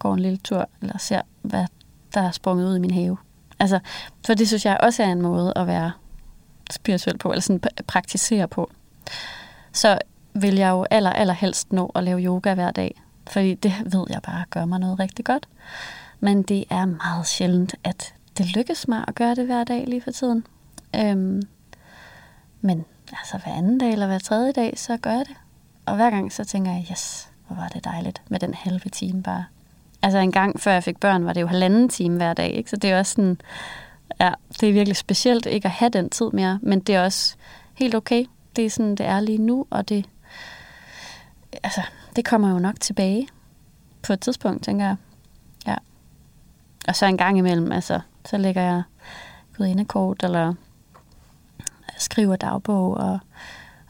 [0.00, 1.66] går en lille tur, eller ser, hvad
[2.14, 3.16] der er sprunget ud i min have.
[3.58, 3.78] Altså,
[4.26, 5.92] for det synes jeg også er en måde at være
[6.70, 8.70] spirituel på, eller sådan praktisere på.
[9.72, 9.98] Så
[10.34, 14.06] vil jeg jo aller, aller helst nå at lave yoga hver dag, fordi det ved
[14.10, 15.48] jeg bare gør mig noget rigtig godt.
[16.20, 20.00] Men det er meget sjældent, at det lykkes mig at gøre det hver dag lige
[20.00, 20.46] for tiden.
[20.96, 21.42] Øhm,
[22.60, 25.36] men altså hver anden dag eller hver tredje dag, så gør jeg det.
[25.86, 29.22] Og hver gang så tænker jeg, yes, hvor var det dejligt med den halve time
[29.22, 29.44] bare.
[30.02, 32.70] Altså en gang før jeg fik børn, var det jo halvanden time hver dag, ikke?
[32.70, 33.40] så det er også sådan,
[34.20, 37.36] ja, det er virkelig specielt ikke at have den tid mere, men det er også
[37.74, 38.24] helt okay.
[38.56, 40.06] Det er sådan, det er lige nu, og det,
[41.62, 41.82] altså,
[42.16, 43.28] det kommer jo nok tilbage
[44.02, 44.96] på et tidspunkt, tænker jeg.
[45.66, 45.76] Ja.
[46.88, 48.82] Og så en gang imellem, altså, så lægger jeg
[49.56, 50.54] gudindekort, eller
[51.96, 53.18] skriver dagbog, og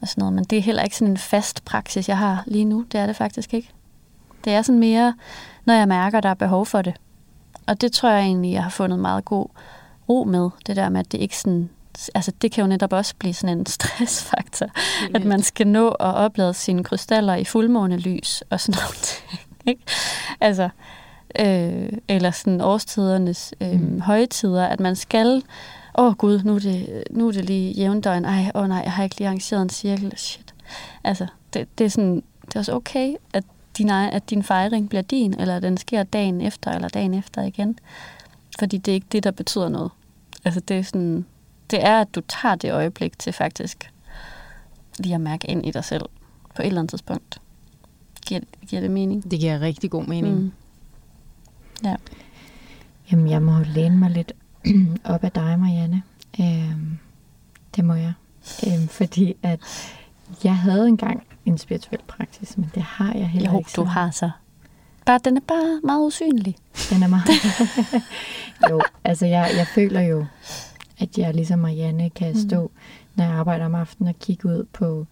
[0.01, 0.35] og sådan noget.
[0.35, 2.85] Men det er heller ikke sådan en fast praksis, jeg har lige nu.
[2.93, 3.71] Det er det faktisk ikke.
[4.45, 5.15] Det er sådan mere,
[5.65, 6.95] når jeg mærker, der er behov for det.
[7.67, 9.47] Og det tror jeg egentlig, jeg har fundet meget god
[10.09, 10.51] ro med.
[10.67, 11.71] Det der med, at det ikke sådan...
[12.15, 14.67] Altså, det kan jo netop også blive sådan en stressfaktor.
[15.15, 19.25] At man skal nå at oplade sine krystaller i fuldmånelys og sådan noget.
[19.71, 19.83] Ikke?
[20.41, 20.69] Altså,
[21.41, 24.01] øh, eller sådan årstidernes øh, mm.
[24.01, 25.43] højtider, at man skal
[25.99, 28.25] åh oh, gud, nu er det, nu er det lige jævndøgn.
[28.25, 30.13] Ej, åh oh, nej, jeg har ikke lige arrangeret en cirkel.
[30.17, 30.55] Shit.
[31.05, 33.45] Altså, det, det er sådan, det er også okay, at
[33.79, 37.43] din, at din fejring bliver din, eller at den sker dagen efter, eller dagen efter
[37.43, 37.79] igen.
[38.59, 39.91] Fordi det er ikke det, der betyder noget.
[40.45, 41.27] Altså, det er sådan,
[41.71, 43.93] det er, at du tager det øjeblik til faktisk
[44.99, 46.05] lige at mærke ind i dig selv
[46.55, 47.41] på et eller andet tidspunkt.
[48.27, 49.31] Giver, giver det mening?
[49.31, 50.39] Det giver rigtig god mening.
[50.39, 50.53] Mm.
[51.85, 51.95] Ja.
[53.13, 54.33] Jamen, jeg må læne mig lidt
[55.05, 56.03] op af dig, Marianne.
[56.41, 56.99] Øhm,
[57.77, 58.13] det må jeg.
[58.67, 59.61] Øhm, fordi at
[60.45, 61.23] jeg havde engang
[61.53, 63.71] en spirituel praksis, men det har jeg heller jo, ikke.
[63.77, 64.31] Jo, du har så.
[65.07, 66.57] Bare, den er bare meget usynlig.
[66.91, 67.29] Den er meget...
[68.71, 70.27] jo, altså jeg, jeg føler jo,
[70.99, 72.39] at jeg ligesom Marianne kan mm.
[72.49, 72.73] stå, mm.
[73.15, 75.07] når jeg arbejder om aftenen og kigge ud på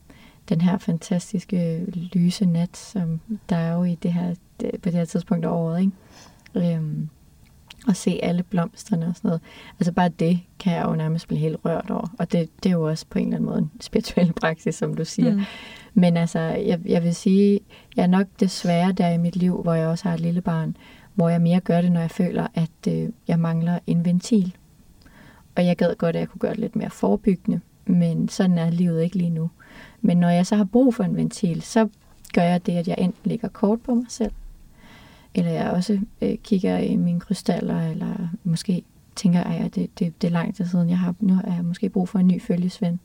[0.49, 5.05] den her fantastiske lyse nat, som der er jo i det her, på det her
[5.05, 5.81] tidspunkt af året.
[5.81, 6.75] Ikke?
[6.75, 7.09] Øhm,
[7.87, 9.41] og se alle blomsterne og sådan noget.
[9.79, 12.15] Altså bare det kan jeg jo nærmest blive helt rørt over.
[12.19, 14.95] Og det, det er jo også på en eller anden måde en spirituel praksis, som
[14.95, 15.35] du siger.
[15.35, 15.43] Mm.
[15.99, 17.61] Men altså, jeg, jeg vil sige,
[17.97, 20.77] jeg er nok desværre der i mit liv, hvor jeg også har et lille barn,
[21.15, 24.57] hvor jeg mere gør det, når jeg føler, at øh, jeg mangler en ventil.
[25.57, 28.71] Og jeg gad godt, at jeg kunne gøre det lidt mere forebyggende, men sådan er
[28.71, 29.51] livet ikke lige nu.
[30.01, 31.89] Men når jeg så har brug for en ventil, så
[32.35, 34.33] gør jeg det, at jeg enten ligger kort på mig selv,
[35.35, 38.83] eller jeg også øh, kigger i mine krystaller, eller måske
[39.17, 41.89] tænker, at det, det, det er lang tid siden, jeg har, nu har jeg måske
[41.89, 42.99] brug for en ny følgesvend.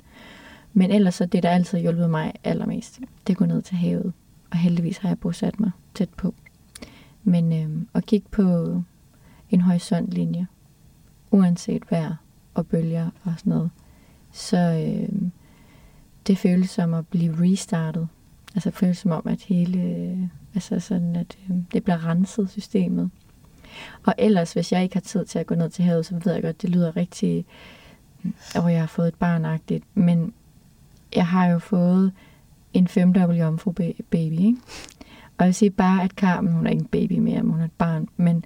[0.73, 4.13] Men ellers så det, der altid har hjulpet mig allermest, det går ned til havet.
[4.51, 6.33] Og heldigvis har jeg bosat mig tæt på.
[7.23, 8.81] Men øh, at kigge på
[9.49, 10.47] en horisontlinje,
[11.31, 12.15] uanset vejr
[12.53, 13.69] og bølger og sådan noget,
[14.31, 15.29] så øh,
[16.27, 18.07] det føles som at blive restartet.
[18.55, 22.49] Altså det føles som om, at hele, øh, altså sådan, at øh, det bliver renset
[22.49, 23.09] systemet.
[24.03, 26.33] Og ellers, hvis jeg ikke har tid til at gå ned til havet, så ved
[26.33, 27.45] jeg godt, det lyder rigtig,
[28.55, 30.33] og jeg har fået et barnagtigt, men
[31.15, 32.11] jeg har jo fået
[32.73, 34.57] en femdobbelt jomfru baby, ikke?
[35.37, 37.61] Og jeg vil sige bare, at Carmen, hun er ikke en baby mere, men hun
[37.61, 38.45] er et barn, men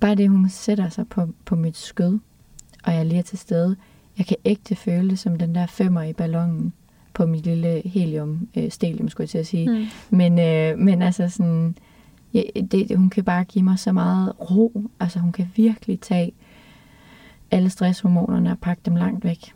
[0.00, 2.18] bare det, hun sætter sig på, på mit skød,
[2.84, 3.76] og jeg lige er til stede,
[4.18, 6.72] jeg kan ægte føle det som den der femmer i ballonen
[7.14, 9.70] på mit lille helium øh, stelium, skulle jeg til at sige.
[9.70, 9.86] Mm.
[10.16, 11.74] Men, øh, men altså sådan,
[12.34, 14.82] ja, det, hun kan bare give mig så meget ro.
[15.00, 16.32] Altså hun kan virkelig tage
[17.50, 19.54] alle stresshormonerne og pakke dem langt væk.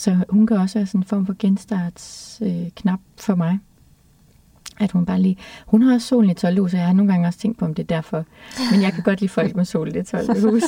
[0.00, 3.58] Så hun kan også være sådan en form for genstartsknap øh, knap for mig.
[4.80, 5.36] At hun bare lige...
[5.66, 7.64] Hun har også solen i 12 hus, og jeg har nogle gange også tænkt på,
[7.64, 8.24] om det er derfor.
[8.72, 10.62] Men jeg kan godt lide folk med solen i 12 hus.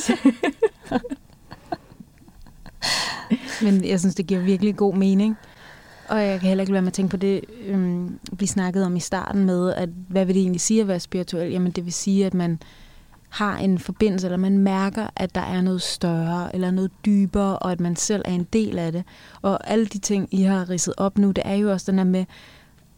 [3.63, 5.37] Men jeg synes, det giver virkelig god mening.
[6.09, 8.95] Og jeg kan heller ikke være med at tænke på det, øhm, vi snakkede om
[8.95, 11.51] i starten med, at hvad vil det egentlig sige at være spirituel?
[11.51, 12.59] Jamen det vil sige, at man
[13.33, 17.71] har en forbindelse, eller man mærker, at der er noget større, eller noget dybere, og
[17.71, 19.03] at man selv er en del af det.
[19.41, 22.05] Og alle de ting, I har ridset op nu, det er jo også den her
[22.05, 22.25] med,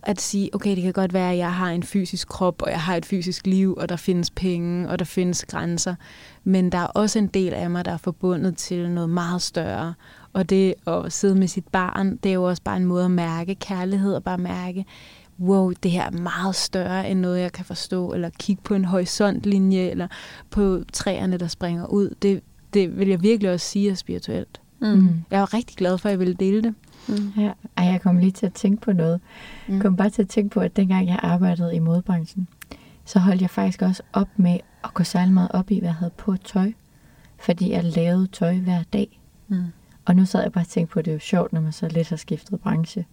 [0.04, 2.82] at sige, okay, det kan godt være, at jeg har en fysisk krop, og jeg
[2.82, 5.96] har et fysisk liv, og der findes penge, og der findes grænser.
[6.44, 9.94] Men der er også en del af mig, der er forbundet til noget meget større.
[10.34, 13.12] Og det at sidde med sit barn, det er jo også bare en måde at
[13.12, 14.86] mærke kærlighed, og bare mærke,
[15.40, 18.86] wow, det her er meget større end noget, jeg kan forstå, eller kigge på en
[18.86, 20.08] horisontlinje, eller
[20.50, 22.16] på træerne, der springer ud.
[22.22, 22.42] Det,
[22.74, 24.62] det vil jeg virkelig også sige er spirituelt.
[24.82, 25.10] Mm.
[25.32, 26.74] Jeg er rigtig glad for, at jeg ville dele det.
[27.08, 27.42] Mm.
[27.42, 27.52] Ja.
[27.78, 29.20] Ej, jeg kom lige til at tænke på noget.
[29.68, 29.74] Mm.
[29.74, 32.48] Jeg kom bare til at tænke på, at dengang jeg arbejdede i modebranchen,
[33.06, 35.96] så holdt jeg faktisk også op med at gå særlig meget op i, hvad jeg
[35.96, 36.72] havde på tøj.
[37.40, 39.20] Fordi jeg lavede tøj hver dag.
[39.48, 39.64] Mm.
[40.06, 41.72] Og nu sad jeg bare og tænkte på, at det er jo sjovt, når man
[41.72, 43.06] så lidt har skiftet branche.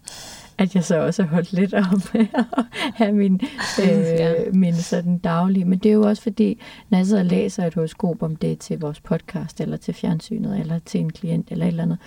[0.59, 2.65] At jeg så også har holdt lidt op med at
[2.95, 3.41] have min,
[3.81, 5.65] øh, min sådan daglige.
[5.65, 8.59] Men det er jo også fordi, når jeg sidder og læser et horoskop, om det
[8.59, 11.99] til vores podcast, eller til fjernsynet, eller til en klient, eller et eller andet.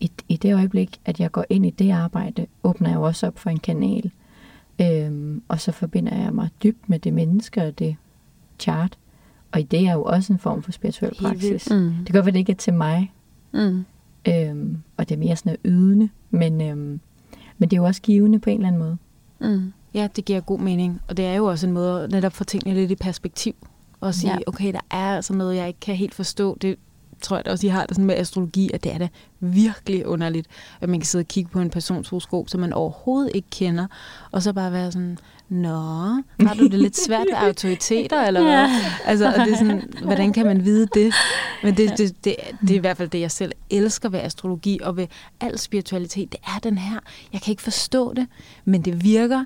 [0.00, 3.26] I, I det øjeblik, at jeg går ind i det arbejde, åbner jeg jo også
[3.26, 4.10] op for en kanal.
[4.80, 7.96] Øhm, og så forbinder jeg mig dybt med det menneske og det
[8.58, 8.98] chart.
[9.52, 11.70] Og i det er jo også en form for spirituel praksis.
[11.70, 11.94] Mm.
[11.98, 13.12] Det kan godt være, det ikke er til mig.
[13.52, 13.84] Mm.
[14.28, 17.00] Øhm, og det er mere sådan ydende, men, øhm,
[17.58, 18.96] men det er jo også givende på en eller anden måde.
[19.40, 19.72] Mm.
[19.94, 21.00] Ja, det giver god mening.
[21.08, 23.54] Og det er jo også en måde at netop få tingene lidt i perspektiv.
[24.00, 24.38] Og sige, ja.
[24.46, 26.58] okay, der er altså noget, jeg ikke kan helt forstå.
[26.60, 26.76] Det
[27.20, 29.08] tror jeg også, I har det sådan med astrologi, at det er da
[29.40, 30.46] virkelig underligt,
[30.80, 33.86] at man kan sidde og kigge på en persons horoskop, som man overhovedet ikke kender,
[34.30, 35.18] og så bare være sådan,
[35.50, 35.68] Nå,
[36.40, 38.52] har du det lidt svært med autoriteter, eller hvad?
[38.52, 38.70] Ja.
[39.04, 41.14] Altså, og det er sådan, hvordan kan man vide det?
[41.62, 44.78] Men det, det, det, det er i hvert fald det, jeg selv elsker ved astrologi
[44.82, 45.06] og ved
[45.40, 46.32] al spiritualitet.
[46.32, 46.98] Det er den her.
[47.32, 48.26] Jeg kan ikke forstå det,
[48.64, 49.44] men det virker,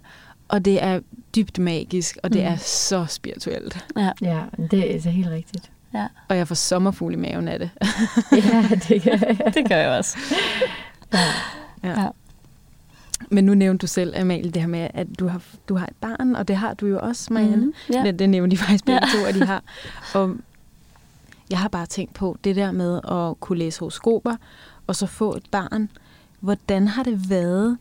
[0.48, 1.00] og det er
[1.36, 2.48] dybt magisk, og det mm.
[2.48, 3.86] er så spirituelt.
[3.96, 4.40] Ja, ja
[4.70, 5.70] det er så helt rigtigt.
[5.94, 6.06] Ja.
[6.28, 7.70] Og jeg får sommerfugl i maven af det.
[8.32, 9.38] ja, det gør jeg.
[9.54, 10.18] det gør jeg også.
[11.12, 11.18] Ja.
[11.84, 12.00] ja.
[12.02, 12.08] ja.
[13.30, 15.96] Men nu nævnte du selv, Amalie, det her med, at du har, du har et
[16.00, 17.66] barn, og det har du jo også, Marianne.
[17.66, 18.06] Mm, yeah.
[18.06, 19.18] det, det nævnte de faktisk begge ja.
[19.18, 19.62] to, at de har.
[20.14, 20.36] Og
[21.50, 24.36] jeg har bare tænkt på det der med at kunne læse horoskoper,
[24.86, 25.90] og så få et barn.
[26.40, 27.78] Hvordan har det været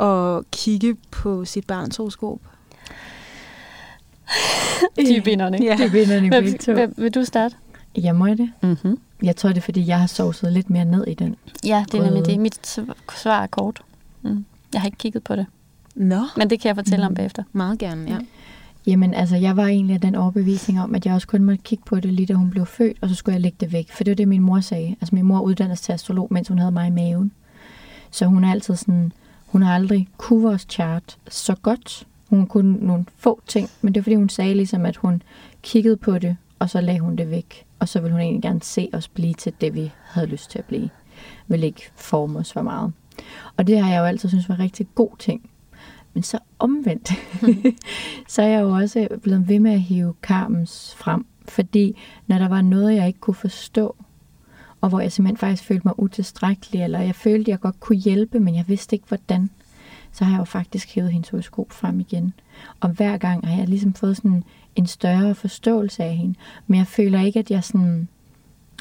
[0.00, 2.40] at kigge på sit barns horoskop?
[4.96, 5.58] De binderne.
[5.62, 5.76] Ja.
[5.76, 7.56] De binderne vil, vil, vil du starte?
[7.96, 8.52] Jeg må det.
[8.62, 8.98] Mm-hmm.
[9.22, 11.36] Jeg tror, det er, fordi jeg har sovset lidt mere ned i den.
[11.64, 12.40] Ja, det er nemlig det.
[12.40, 12.80] Mit
[13.16, 13.82] svar er kort.
[14.22, 14.44] Mm.
[14.76, 15.46] Jeg har ikke kigget på det.
[15.94, 16.20] Nå.
[16.36, 17.10] Men det kan jeg fortælle mm.
[17.10, 17.42] om bagefter.
[17.52, 18.18] Meget gerne, ja.
[18.86, 21.84] Jamen, altså, jeg var egentlig af den overbevisning om, at jeg også kun måtte kigge
[21.86, 23.90] på det lige da hun blev født, og så skulle jeg lægge det væk.
[23.90, 24.96] For det var det, min mor sagde.
[25.00, 27.32] Altså, min mor uddannes til astrolog, mens hun havde mig i maven.
[28.10, 29.12] Så hun er altid sådan,
[29.46, 32.06] hun har aldrig kunne vores chart så godt.
[32.28, 35.22] Hun kunne nogle få ting, men det var fordi, hun sagde ligesom, at hun
[35.62, 37.64] kiggede på det, og så lagde hun det væk.
[37.78, 40.58] og så ville hun egentlig gerne se os blive til det, vi havde lyst til
[40.58, 40.88] at blive.
[41.48, 42.92] Vil ikke forme os for meget.
[43.56, 45.50] Og det har jeg jo altid synes var en rigtig god ting.
[46.14, 47.12] Men så omvendt,
[48.32, 51.26] så er jeg jo også blevet ved med at hive karmens frem.
[51.48, 51.96] Fordi
[52.26, 53.96] når der var noget, jeg ikke kunne forstå,
[54.80, 57.98] og hvor jeg simpelthen faktisk følte mig utilstrækkelig, eller jeg følte, at jeg godt kunne
[57.98, 59.50] hjælpe, men jeg vidste ikke, hvordan,
[60.12, 62.32] så har jeg jo faktisk hævet hendes horoskop frem igen.
[62.80, 64.44] Og hver gang har jeg ligesom fået sådan
[64.76, 66.34] en større forståelse af hende.
[66.66, 68.08] Men jeg føler ikke, at jeg sådan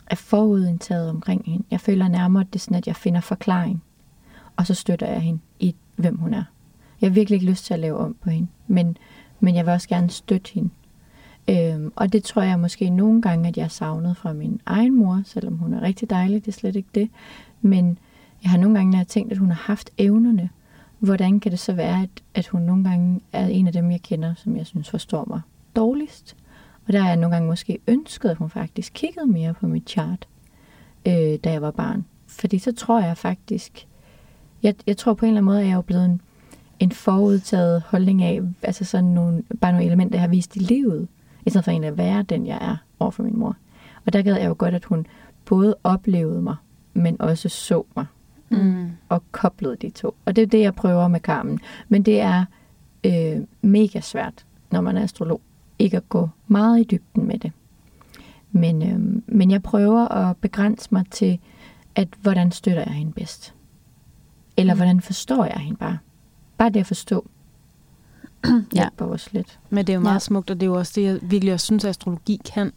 [0.08, 1.66] er forudindtaget omkring hende.
[1.72, 3.84] Jeg føler nærmere, at det er sådan, at jeg finder forklaring.
[4.56, 6.43] Og så støtter jeg hende i, hvem hun er.
[7.01, 8.47] Jeg har virkelig ikke lyst til at lave om på hende.
[8.68, 8.97] Men,
[9.39, 10.70] men jeg vil også gerne støtte hende.
[11.49, 14.95] Øhm, og det tror jeg måske nogle gange, at jeg har savnet fra min egen
[14.95, 17.10] mor, selvom hun er rigtig dejlig, det er slet ikke det.
[17.62, 17.97] Men
[18.43, 20.49] jeg har nogle gange når jeg tænkt, at hun har haft evnerne.
[20.99, 24.01] Hvordan kan det så være, at, at hun nogle gange er en af dem, jeg
[24.01, 25.41] kender, som jeg synes forstår mig
[25.76, 26.36] dårligst?
[26.88, 29.89] Og der har jeg nogle gange måske ønsket, at hun faktisk kiggede mere på mit
[29.89, 30.28] chart,
[31.08, 32.06] øh, da jeg var barn.
[32.28, 33.88] Fordi så tror jeg faktisk,
[34.66, 36.22] jeg, jeg tror på en eller anden måde, at jeg er blevet en,
[36.80, 41.07] en forudtaget holdning af, altså sådan nogle, bare nogle elementer, jeg har vist i livet,
[41.45, 43.57] i stedet for egentlig at være den, jeg er over for min mor.
[44.05, 45.07] Og der gad jeg jo godt, at hun
[45.45, 46.55] både oplevede mig,
[46.93, 48.05] men også så mig.
[48.49, 48.91] Mm.
[49.09, 50.16] Og koblede de to.
[50.26, 51.59] Og det er det, jeg prøver med Carmen.
[51.89, 52.45] Men det er
[53.03, 55.41] øh, mega svært, når man er astrolog,
[55.80, 57.51] ikke at gå meget i dybden med det.
[58.51, 61.39] Men, øh, men jeg prøver at begrænse mig til,
[61.95, 63.55] at hvordan støtter jeg hende bedst?
[64.58, 64.78] Eller mm.
[64.78, 65.97] hvordan forstår jeg hende bare?
[66.58, 67.28] Bare det at forstå
[68.76, 68.88] ja.
[68.99, 69.60] os lidt.
[69.70, 70.20] Men det er jo meget ja.
[70.20, 72.72] smukt, og det er jo også det, jeg virkelig også synes, at astrologi kan.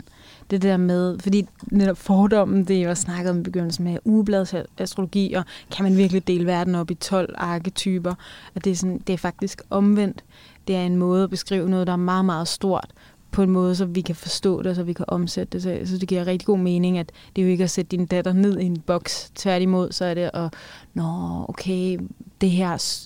[0.50, 5.32] Det der med, fordi netop fordommen, det er jo snakket om i begyndelsen med ugebladsastrologi,
[5.32, 8.14] og kan man virkelig dele verden op i 12 arketyper,
[8.54, 10.24] og det er, sådan, det er faktisk omvendt.
[10.68, 12.90] Det er en måde at beskrive noget, der er meget, meget stort,
[13.30, 15.62] på en måde, så vi kan forstå det, så vi kan omsætte det.
[15.62, 17.96] Så jeg synes, det giver rigtig god mening, at det er jo ikke at sætte
[17.96, 19.32] din datter ned i en boks.
[19.34, 20.54] Tværtimod, så er det at,
[20.94, 21.04] nå,
[21.48, 21.98] okay,
[22.40, 22.98] det her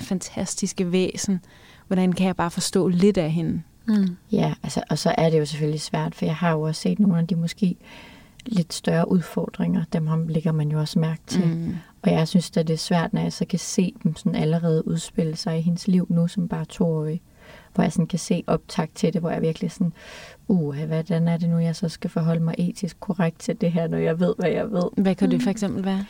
[0.00, 1.40] fantastiske væsen,
[1.86, 3.62] hvordan kan jeg bare forstå lidt af hende?
[3.88, 4.16] Mm.
[4.32, 6.98] Ja, altså, og så er det jo selvfølgelig svært, for jeg har jo også set
[6.98, 7.76] nogle af de måske
[8.46, 11.46] lidt større udfordringer, dem ligger man jo også mærke til.
[11.46, 11.74] Mm.
[12.02, 14.88] Og jeg synes at det er svært, når jeg så kan se dem sådan allerede
[14.88, 17.22] udspille sig i hendes liv nu som bare toårig.
[17.78, 19.92] Hvor jeg sådan kan se optag til det, hvor jeg virkelig sådan,
[20.48, 23.88] uh, hvordan er det nu, jeg så skal forholde mig etisk korrekt til det her,
[23.88, 24.82] når jeg ved, hvad jeg ved.
[24.96, 26.04] Hvad kan det for eksempel være?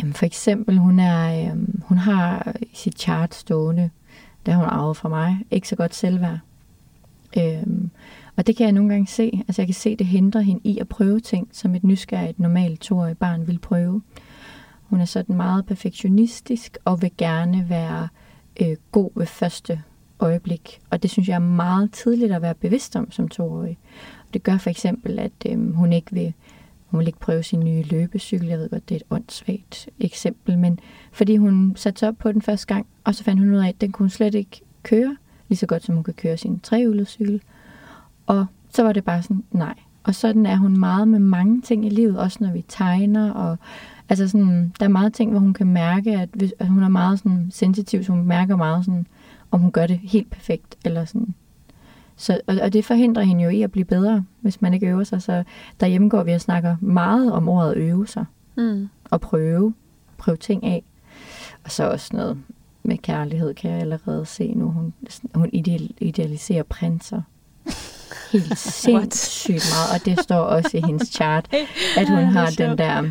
[0.00, 3.90] Jamen for eksempel, hun, er, øhm, hun har sit chart stående,
[4.46, 5.38] det har hun arvet fra mig.
[5.50, 6.38] Ikke så godt selvværd.
[7.38, 7.90] Øhm,
[8.36, 9.42] og det kan jeg nogle gange se.
[9.48, 12.80] Altså jeg kan se, det hindrer hende i at prøve ting, som et nysgerrigt, normalt
[12.80, 14.02] toårigt barn vil prøve.
[14.82, 18.08] Hun er sådan meget perfektionistisk og vil gerne være
[18.60, 19.82] øh, god ved første
[20.24, 20.80] øjeblik.
[20.90, 23.78] Og det synes jeg er meget tidligt at være bevidst om som toårig.
[24.34, 26.32] Det gør for eksempel, at øh, hun ikke vil
[26.94, 28.48] hun vil ikke prøve sin nye løbecykel.
[28.48, 30.78] Jeg ved godt, det er et åndssvagt eksempel, men
[31.12, 33.68] fordi hun satte sig op på den første gang, og så fandt hun ud af,
[33.68, 35.16] at den kunne slet ikke køre,
[35.48, 37.42] lige så godt som hun kan køre sin trehjulet
[38.26, 39.74] Og så var det bare sådan, nej.
[40.04, 43.58] Og sådan er hun meget med mange ting i livet, også når vi tegner, og
[44.08, 46.88] altså sådan, der er meget ting, hvor hun kan mærke, at, hvis, at hun er
[46.88, 49.06] meget sådan sensitiv, så hun mærker meget sådan,
[49.54, 51.34] om hun gør det helt perfekt, eller sådan,
[52.16, 55.04] så, og, og det forhindrer hende jo i at blive bedre, hvis man ikke øver
[55.04, 55.22] sig.
[55.22, 55.44] Så
[55.80, 58.24] derhjemme går vi og snakker meget om ordet at øve sig.
[58.56, 58.88] Mm.
[59.10, 59.74] Og prøve.
[60.18, 60.82] Prøve ting af.
[61.64, 62.38] Og så også noget
[62.82, 64.70] med kærlighed, kan jeg allerede se nu.
[64.70, 64.94] Hun,
[65.34, 67.22] hun ideal, idealiserer prinser.
[68.32, 70.00] Helt sindssygt meget.
[70.00, 71.48] Og det står også i hendes chart,
[71.98, 73.10] at hun har den der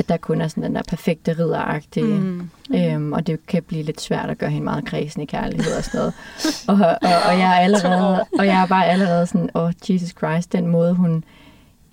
[0.00, 2.04] at der kun er sådan den der perfekte ridderagtige.
[2.04, 2.50] Mm.
[2.74, 5.84] Øhm, og det kan blive lidt svært at gøre hende meget kredsen i kærlighed og
[5.84, 6.14] sådan noget.
[6.68, 10.08] Og, og, og, jeg er allerede, og jeg er bare allerede sådan, åh, oh, Jesus
[10.08, 11.24] Christ, den måde hun,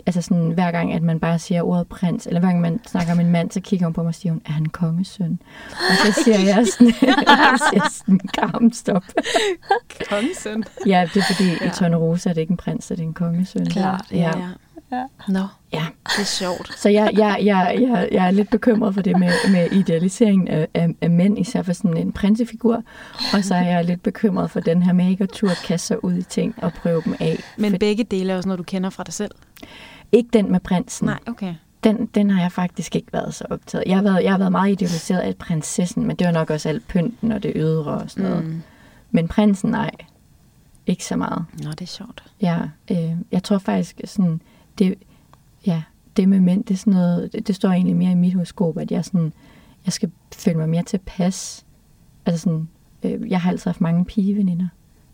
[0.05, 3.13] altså sådan, hver gang, at man bare siger ordet prins, eller hver gang man snakker
[3.13, 5.39] om en mand, så kigger hun på mig og siger, hun, er han kongesøn?
[5.71, 6.93] Og så siger jeg sådan,
[7.27, 9.03] jeg siger sådan, kom, stop.
[10.09, 10.63] kongesøn?
[10.85, 11.67] Ja, det er fordi, ja.
[11.67, 13.65] i Tornerose er det ikke en prins, det er en kongesøn.
[13.65, 14.17] Klart, ja.
[14.17, 14.47] ja.
[14.91, 15.03] Ja.
[15.27, 15.85] Nå, ja.
[16.03, 16.79] det er sjovt.
[16.79, 20.67] Så jeg, jeg, jeg, jeg, jeg er lidt bekymret for det med, med idealiseringen af,
[20.73, 22.83] af, af mænd, især for sådan en prinsefigur.
[23.33, 26.13] Og så er jeg lidt bekymret for den her mega tur at kaste sig ud
[26.13, 27.43] i ting og prøve dem af.
[27.57, 27.77] Men for...
[27.77, 29.31] begge dele er også noget, du kender fra dig selv?
[30.11, 31.05] Ikke den med prinsen.
[31.05, 31.55] Nej, okay.
[31.83, 33.83] Den, den har jeg faktisk ikke været så optaget.
[33.87, 36.69] Jeg har været, jeg har været meget idealiseret af prinsessen, men det var nok også
[36.69, 38.45] alt pynten og det ydre og sådan noget.
[38.45, 38.61] Mm.
[39.11, 39.91] Men prinsen, nej.
[40.85, 41.45] Ikke så meget.
[41.63, 42.23] Nå, det er sjovt.
[42.41, 42.59] Ja,
[42.91, 44.41] øh, jeg tror faktisk sådan
[44.79, 44.95] det,
[45.65, 45.83] ja,
[46.17, 48.77] det med mænd, det, er sådan noget, det, det står egentlig mere i mit horoskop,
[48.77, 49.33] at jeg, sådan,
[49.85, 51.65] jeg skal føle mig mere tilpas.
[52.25, 52.67] Altså sådan,
[53.03, 54.67] øh, jeg har altid haft mange pigeveninder.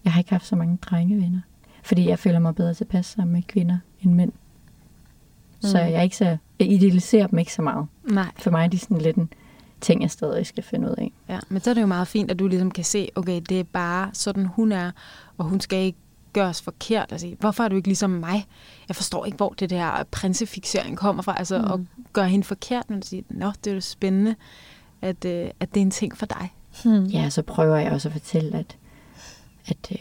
[0.04, 1.42] Jeg har ikke haft så mange drengevenner.
[1.84, 4.32] Fordi jeg føler mig bedre tilpas sammen med kvinder end mænd.
[4.32, 5.70] Mm.
[5.70, 7.88] Så jeg, er ikke så, jeg idealiserer dem ikke så meget.
[8.12, 8.32] Nej.
[8.40, 9.30] For mig er de sådan lidt en
[9.82, 11.12] ting, jeg stadig skal finde ud af.
[11.30, 13.60] Ja, men så er det jo meget fint, at du ligesom kan se, okay, det
[13.60, 14.92] er bare sådan, hun er,
[15.38, 16.00] og hun skal ikke
[16.34, 17.12] gøres forkert.
[17.12, 18.46] Altså, hvorfor er du ikke ligesom mig?
[18.88, 21.36] Jeg forstår ikke, hvor det der prinsefixering kommer fra.
[21.38, 21.72] Altså, mm.
[21.72, 21.80] at
[22.14, 24.36] gøre hende forkert, men sige, nå, det er jo spændende,
[25.02, 26.54] at, øh, at det er en ting for dig.
[26.84, 27.04] Hmm.
[27.04, 28.78] Ja, så prøver jeg også at fortælle, at,
[29.66, 29.98] at øh,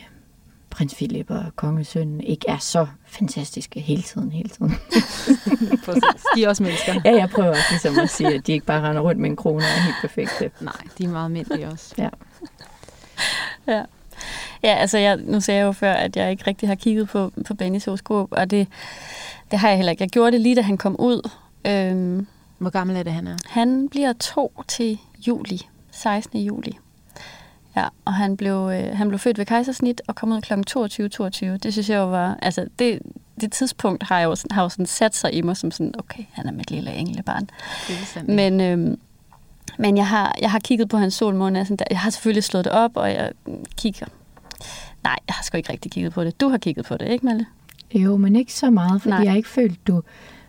[0.71, 4.71] prins Philip og kongesønnen ikke er så fantastiske hele tiden, hele tiden.
[6.37, 7.01] de er også mennesker.
[7.05, 9.37] Ja, jeg prøver også ligesom at sige, at de ikke bare render rundt med en
[9.37, 10.51] krone og er helt perfekte.
[10.61, 11.95] Nej, de er meget almindelige også.
[11.99, 12.09] Ja.
[13.67, 13.83] ja.
[14.63, 17.33] Ja, altså jeg, nu sagde jeg jo før, at jeg ikke rigtig har kigget på,
[17.47, 18.69] på Bennys horoskop, og det,
[19.51, 20.03] det har jeg heller ikke.
[20.03, 21.31] Jeg gjorde det lige, da han kom ud.
[21.67, 22.27] Øhm,
[22.59, 23.37] Hvor gammel er det, han er?
[23.47, 25.61] Han bliver to til juli,
[25.91, 26.41] 16.
[26.41, 26.79] juli.
[27.77, 30.53] Ja, og han blev, øh, han blev født ved kejsersnit og kom ud kl.
[30.53, 31.09] 22.22.
[31.09, 31.57] 22.
[31.57, 32.99] Det synes jeg jo var, altså det,
[33.41, 36.47] det tidspunkt har jo, har jo sådan sat sig i mig som sådan, okay, han
[36.49, 37.49] er mit lille englebarn.
[38.27, 38.97] Men, øh,
[39.79, 42.65] men jeg har, jeg har kigget på hans solmåne, sådan der, jeg har selvfølgelig slået
[42.65, 43.31] det op, og jeg
[43.77, 44.07] kigger.
[45.05, 46.41] Nej, jeg har sgu ikke rigtig kigget på det.
[46.41, 47.47] Du har kigget på det, ikke Malle?
[47.95, 49.23] Jo, men ikke så meget, fordi Nej.
[49.23, 50.03] jeg har ikke følt, du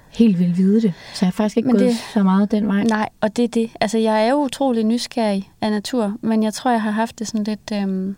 [0.09, 0.93] helt vil vide det.
[1.13, 2.83] Så jeg har faktisk ikke men gået det, så meget den vej.
[2.83, 3.71] Nej, og det er det.
[3.81, 7.27] Altså, jeg er jo utrolig nysgerrig af natur, men jeg tror, jeg har haft det
[7.27, 8.15] sådan lidt, øhm,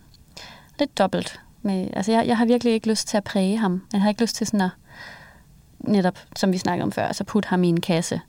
[0.80, 1.40] lidt dobbelt.
[1.62, 3.82] Med, altså, jeg, jeg har virkelig ikke lyst til at præge ham.
[3.94, 4.70] Jeg har ikke lyst til sådan at,
[5.80, 8.22] netop, som vi snakkede om før, altså putte ham i en kasse,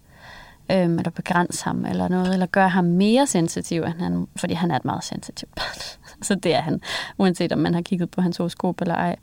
[0.70, 4.70] øhm, eller begrænse ham, eller noget, eller gøre ham mere sensitiv, end han, fordi han
[4.70, 5.98] er et meget sensitivt barn.
[6.26, 6.80] så det er han,
[7.18, 9.16] uanset om man har kigget på hans horoskop eller ej.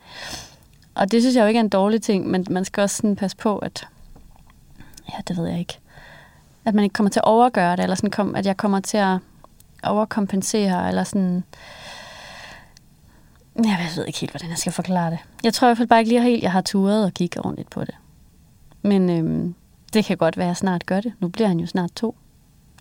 [0.96, 3.16] Og det synes jeg jo ikke er en dårlig ting, men man skal også sådan
[3.16, 3.88] passe på, at
[5.10, 5.80] ja, det ved jeg ikke.
[6.66, 8.98] At man ikke kommer til at overgøre det, eller sådan kom, at jeg kommer til
[8.98, 9.18] at
[9.84, 11.44] overkompensere, eller sådan...
[13.56, 15.20] Jeg ved ikke helt, hvordan jeg skal forklare det.
[15.44, 17.70] Jeg tror i hvert fald bare ikke lige helt, jeg har turet og kigge ordentligt
[17.70, 17.96] på det.
[18.82, 19.56] Men øhm,
[19.94, 21.14] det kan godt være, at jeg snart gør det.
[21.20, 22.16] Nu bliver han jo snart to.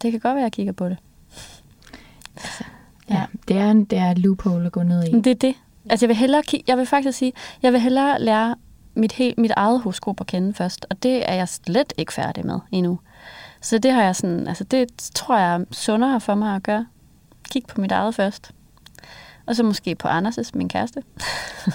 [0.02, 0.96] Det kan godt være, at jeg kigger på det.
[2.36, 2.64] Altså,
[3.10, 3.24] ja, ja.
[3.48, 5.12] Det, er en, det er loophole at gå ned i.
[5.20, 5.54] Det er det.
[5.90, 7.32] Altså, jeg vil hellere jeg vil faktisk sige,
[7.62, 8.56] jeg vil hellere lære
[8.94, 12.46] mit, helt, mit eget horoskop at kende først, og det er jeg slet ikke færdig
[12.46, 12.98] med endnu.
[13.60, 16.86] Så det har jeg sådan, altså det tror jeg er sundere for mig at gøre.
[17.50, 18.52] Kig på mit eget først.
[19.46, 21.02] Og så måske på Anders' min kæreste.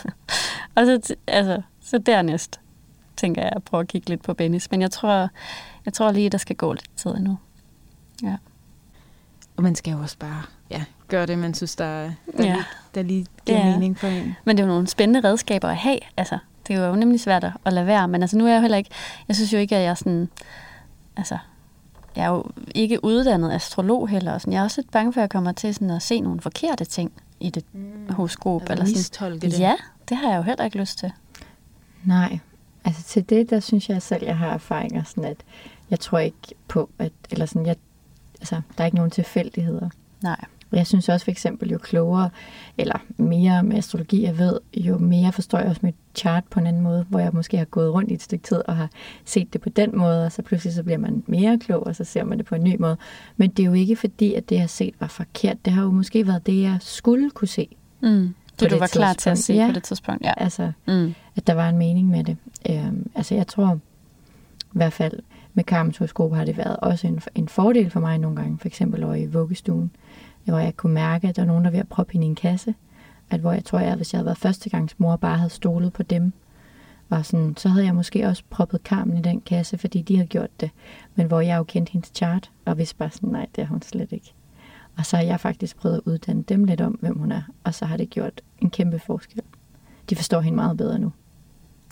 [0.75, 2.59] og så, altså, så dernæst
[3.17, 4.71] tænker jeg at prøve at kigge lidt på Bennys.
[4.71, 5.29] Men jeg tror,
[5.85, 7.37] jeg tror lige, der skal gå lidt tid endnu.
[8.23, 8.35] Ja.
[9.57, 12.53] Og man skal jo også bare ja, gøre det, man synes, der, der, ja.
[12.53, 12.65] lige,
[12.95, 13.71] der lige giver ja.
[13.71, 14.35] mening for en.
[14.45, 15.99] Men det er jo nogle spændende redskaber at have.
[16.17, 16.37] Altså,
[16.67, 18.77] det er jo nemlig svært at lade være, men altså nu er jeg jo heller
[18.77, 18.89] ikke,
[19.27, 20.29] jeg synes jo ikke, at jeg er sådan,
[21.17, 21.37] altså,
[22.15, 22.45] jeg er jo
[22.75, 24.53] ikke uddannet astrolog heller, og sådan.
[24.53, 26.85] jeg er også lidt bange for, at jeg kommer til sådan at se nogle forkerte
[26.85, 28.09] ting i det mm.
[28.09, 28.61] horoskop.
[28.61, 29.39] Altså eller sådan.
[29.39, 29.59] det.
[29.59, 29.75] Ja,
[30.09, 31.11] det har jeg jo heller ikke lyst til.
[32.03, 32.39] Nej,
[32.87, 35.37] altså til det, der synes jeg selv, jeg har erfaringer sådan, at
[35.89, 37.75] jeg tror ikke på, at, eller sådan, jeg,
[38.39, 39.89] altså, der er ikke nogen tilfældigheder.
[40.23, 40.45] Nej.
[40.71, 42.29] Jeg synes også for eksempel, jo klogere
[42.77, 46.67] eller mere med astrologi jeg ved, jo mere forstår jeg også mit chart på en
[46.67, 48.89] anden måde, hvor jeg måske har gået rundt i et stykke tid og har
[49.25, 52.03] set det på den måde, og så pludselig så bliver man mere klog, og så
[52.03, 52.97] ser man det på en ny måde.
[53.37, 55.65] Men det er jo ikke fordi, at det jeg har set var forkert.
[55.65, 57.67] Det har jo måske været det, jeg skulle kunne se.
[58.01, 58.33] Mm.
[58.59, 59.67] Det, du var klar til at se ja.
[59.67, 60.33] på det tidspunkt, ja.
[60.37, 61.13] Altså, mm.
[61.35, 62.37] at der var en mening med det.
[62.69, 63.79] Øhm, altså, jeg tror
[64.61, 65.19] i hvert fald
[65.53, 68.67] med Karmens horoskop har det været også en, en fordel for mig nogle gange, for
[68.67, 69.91] eksempel over i vuggestuen
[70.51, 72.29] hvor jeg kunne mærke, at der var nogen, der var ved at proppe hende i
[72.29, 72.75] en kasse.
[73.29, 76.03] At hvor jeg tror, at hvis jeg havde været førstegangsmor og bare havde stolet på
[76.03, 76.33] dem,
[77.09, 80.27] var sådan, så havde jeg måske også proppet karmen i den kasse, fordi de havde
[80.27, 80.69] gjort det.
[81.15, 83.81] Men hvor jeg jo kendte hendes chart, og vidste bare sådan, nej, det er hun
[83.81, 84.33] slet ikke.
[84.97, 87.41] Og så har jeg faktisk prøvet at uddanne dem lidt om, hvem hun er.
[87.63, 89.41] Og så har det gjort en kæmpe forskel.
[90.09, 91.11] De forstår hende meget bedre nu.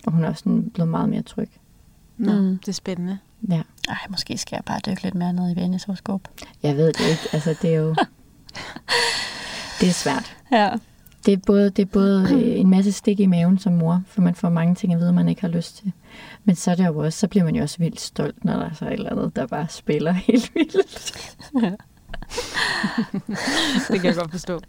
[0.05, 1.49] Og hun er også sådan blevet meget mere tryg.
[2.17, 2.57] Nå, mm.
[2.57, 3.17] det er spændende.
[3.49, 3.61] Ja.
[3.89, 6.21] Ej, måske skal jeg bare dykke lidt mere ned i Vennes horoskop.
[6.63, 7.21] Jeg ved det ikke.
[7.33, 7.89] Altså, det er jo...
[9.79, 10.37] det er svært.
[10.51, 10.69] Ja.
[11.25, 14.21] Det er, både, det er både øh, en masse stik i maven som mor, for
[14.21, 15.91] man får mange ting at vide, man ikke har lyst til.
[16.43, 18.65] Men så, er det jo også, så bliver man jo også vildt stolt, når der
[18.65, 21.11] er så et eller andet, der bare spiller helt vildt.
[21.63, 21.71] Ja.
[23.91, 24.59] det kan jeg godt forstå.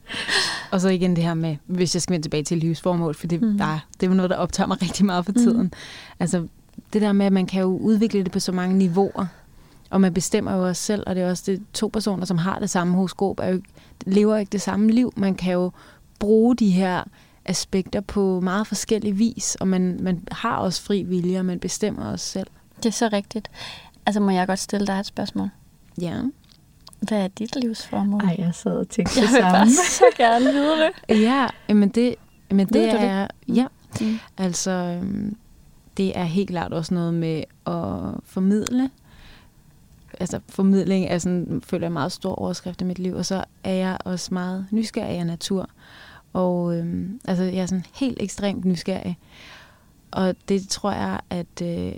[0.70, 3.42] Og så igen det her med, hvis jeg skal vende tilbage til livsformål, for det,
[3.42, 3.59] mm.
[3.59, 5.62] der, det er jo noget, der optager mig rigtig meget for tiden.
[5.62, 5.72] Mm.
[6.20, 6.47] Altså
[6.92, 9.26] det der med, at man kan jo udvikle det på så mange niveauer.
[9.90, 12.59] Og man bestemmer jo også selv, og det er også det to personer, som har
[12.59, 13.61] det samme horoskop, er jo,
[14.07, 15.12] lever ikke det samme liv.
[15.16, 15.70] Man kan jo
[16.18, 17.05] bruge de her
[17.44, 22.05] aspekter på meget forskellig vis, og man, man har også fri vilje, og man bestemmer
[22.05, 22.47] også selv.
[22.76, 23.51] Det er så rigtigt.
[24.07, 25.49] Altså, må jeg godt stille dig et spørgsmål?
[26.01, 26.20] Ja.
[27.01, 28.20] Hvad er dit livsformål?
[28.20, 29.47] Ej, jeg sad og tænkte det samme.
[29.47, 30.76] Jeg vil bare så gerne vide
[31.09, 31.20] det.
[31.28, 32.14] Ja, men det,
[32.51, 33.26] men det er...
[33.26, 33.57] Det?
[33.57, 33.66] Ja,
[34.01, 34.18] mm.
[34.38, 34.70] altså...
[34.70, 35.36] Øhm,
[35.97, 38.90] det er helt klart også noget med at formidle.
[40.20, 43.72] Altså formidling er sådan, føler jeg meget stor overskrift i mit liv, og så er
[43.72, 45.70] jeg også meget nysgerrig af natur.
[46.32, 49.18] Og øhm, altså, jeg er sådan helt ekstremt nysgerrig.
[50.11, 51.92] Og det tror jeg, at øh,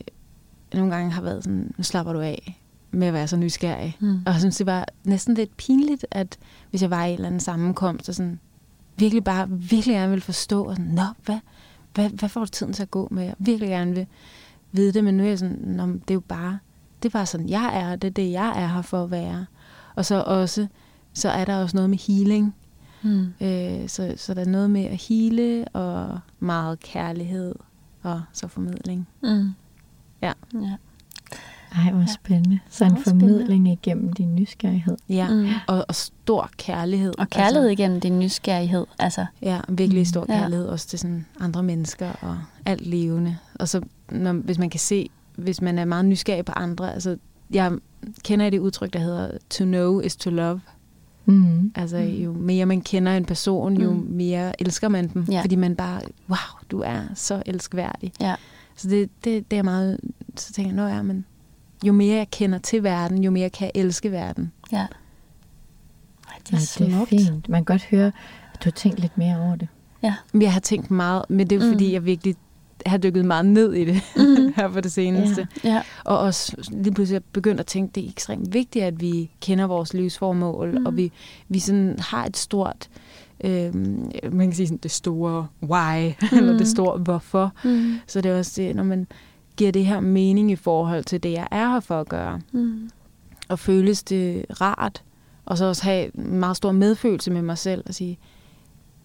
[0.75, 2.61] nogle gange har været sådan, nu slapper du af
[2.91, 3.97] med at være så nysgerrig.
[4.01, 4.23] Mm.
[4.27, 6.39] Og jeg synes, det var næsten lidt pinligt, at
[6.71, 8.41] hvis jeg var i en eller anden sammenkomst, og sådan
[8.97, 11.39] virkelig bare virkelig gerne vil forstå, og sådan, nå, hvad,
[11.95, 13.25] hvad, hvad får du tiden til at gå med?
[13.25, 14.07] Jeg virkelig gerne vil
[14.73, 16.59] vide det, men nu er jeg sådan, nå, det er jo bare,
[17.03, 19.47] det bare sådan, jeg er, det er det, jeg er her for at være.
[19.95, 20.67] Og så også,
[21.13, 22.55] så er der også noget med healing.
[23.03, 23.27] Mm.
[23.41, 27.55] Øh, så, så der er noget med at hele, og meget kærlighed,
[28.03, 29.09] og så formidling.
[29.23, 29.51] Mm.
[30.23, 30.33] Ja.
[30.55, 30.77] ja.
[31.73, 32.59] Ej, hvor spændende.
[32.71, 33.73] Så en formidling spændende.
[33.73, 34.97] igennem din nysgerrighed.
[35.09, 35.49] Ja, mm.
[35.67, 37.13] og, og stor kærlighed.
[37.19, 38.87] Og kærlighed altså, igennem din nysgerrighed.
[38.99, 39.27] Altså.
[39.43, 40.73] Ja, virkelig stor kærlighed ja.
[40.73, 43.37] også til sådan andre mennesker og alt levende.
[43.55, 47.17] Og så, når, hvis man kan se, hvis man er meget nysgerrig på andre, altså,
[47.51, 47.73] jeg
[48.25, 50.61] kender det udtryk, der hedder to know is to love.
[51.27, 51.73] Mm.
[51.75, 52.23] Altså, mm.
[52.23, 54.07] jo mere man kender en person, jo mm.
[54.11, 55.27] mere elsker man dem.
[55.31, 55.43] Ja.
[55.43, 58.13] Fordi man bare, wow, du er så elskværdig.
[58.21, 58.35] Ja.
[58.77, 60.01] Så det, det, det er meget,
[60.37, 61.25] så tænker jeg, nå ja, men
[61.85, 64.53] jo mere jeg kender til verden, jo mere kan jeg elske verden.
[64.73, 64.77] Ja.
[64.79, 64.87] Ej,
[66.51, 67.49] det er, ja, det er fint.
[67.49, 68.07] Man kan godt høre,
[68.55, 69.69] at du har tænkt lidt mere over det.
[70.03, 70.15] Ja.
[70.41, 71.73] Jeg har tænkt meget, men det er mm.
[71.73, 72.37] fordi, jeg virkelig
[72.87, 74.53] har dykket meget ned i det mm.
[74.57, 75.49] her på det seneste.
[75.65, 75.73] Ja.
[75.73, 75.83] Ja.
[76.05, 79.67] Og også lige pludselig begyndt at tænke, at det er ekstremt vigtigt, at vi kender
[79.67, 80.87] vores livsformål, mm.
[80.87, 81.13] og vi,
[81.49, 82.89] vi sådan har et stort,
[83.45, 86.39] øh, man kan sige sådan, det store why, mm.
[86.39, 87.53] eller det store hvorfor.
[87.65, 87.99] Mm.
[88.07, 89.07] Så det er også det, når man
[89.59, 92.41] giver det her mening i forhold til det, jeg er her for at gøre?
[92.53, 92.91] Mm.
[93.49, 95.03] Og føles det rart?
[95.45, 98.19] Og så også have meget stor medfølelse med mig selv og sige,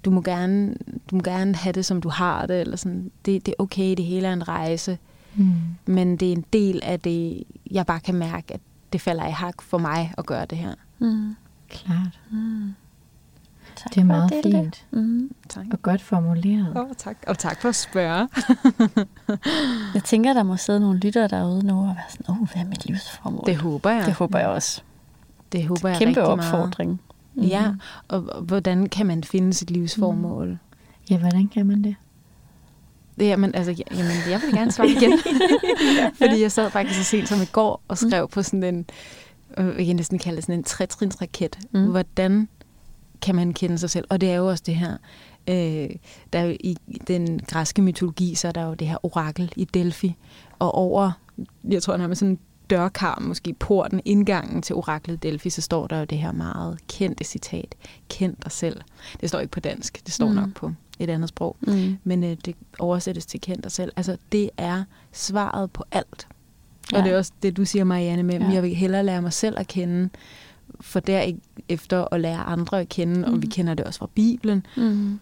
[0.06, 0.76] du må gerne,
[1.12, 3.94] du må gerne have det, som du har det, eller sådan, det, det er okay,
[3.98, 4.98] det hele er en rejse.
[5.36, 5.54] Mm.
[5.86, 8.62] Men det er en del af det, jeg bare kan mærke, at
[8.94, 10.74] det falder i hak for mig at gøre det her.
[11.00, 11.36] Mm.
[11.70, 12.20] Klart.
[12.32, 12.74] Mm.
[13.84, 14.86] Tak det er meget det, fint.
[14.92, 15.00] Det.
[15.00, 15.32] Mm.
[15.50, 15.66] Tak.
[15.72, 16.78] Og godt formuleret.
[16.78, 17.18] Oh, tak.
[17.28, 18.28] Og tak for at spørge.
[19.96, 22.62] jeg tænker, der må sidde nogle lyttere derude nu og være sådan, åh, oh, hvad
[22.64, 23.44] er mit livsformål?
[23.46, 24.06] Det håber jeg.
[24.06, 24.82] Det håber jeg også.
[25.52, 26.90] Det håber jeg Kæmpe rigtig opfordring.
[26.90, 27.00] Meget.
[27.34, 27.44] Mm.
[27.44, 27.72] Ja,
[28.08, 30.48] og, og hvordan kan man finde sit livsformål?
[30.48, 30.58] Mm.
[31.10, 31.96] Ja, hvordan kan man det?
[33.20, 35.20] Det, jamen, altså, jamen, jeg vil gerne svare igen.
[36.22, 38.30] Fordi jeg sad faktisk så sent som i går og skrev mm.
[38.30, 38.86] på sådan en,
[39.58, 41.60] øh, jeg kan næsten kalde det sådan en trætrinsraket.
[41.72, 41.92] Mm.
[41.92, 42.48] Hvordan
[43.24, 44.06] kan man kende sig selv.
[44.10, 44.98] Og det er jo også det her,
[45.48, 45.90] øh,
[46.34, 49.66] der er jo i den græske mytologi, så er der jo det her orakel i
[49.66, 50.16] Delphi,
[50.60, 51.12] og over,
[51.70, 56.06] jeg tror, med sådan dørkarm, måske porten, indgangen til oraklet Delphi, så står der jo
[56.06, 57.76] det her meget kendte citat,
[58.10, 58.82] kend dig selv.
[59.22, 60.36] Det står ikke på dansk, det står mm.
[60.36, 61.98] nok på et andet sprog, mm.
[62.04, 63.92] men øh, det oversættes til kend dig selv.
[63.96, 66.28] Altså, det er svaret på alt.
[66.92, 66.98] Ja.
[66.98, 68.50] Og det er også det, du siger, Marianne, med, ja.
[68.50, 70.10] jeg vil hellere lære mig selv at kende,
[70.82, 73.34] for derefter at lære andre at kende, mm.
[73.34, 73.52] og vi mm.
[73.52, 75.20] kender det også fra Bibelen, mm.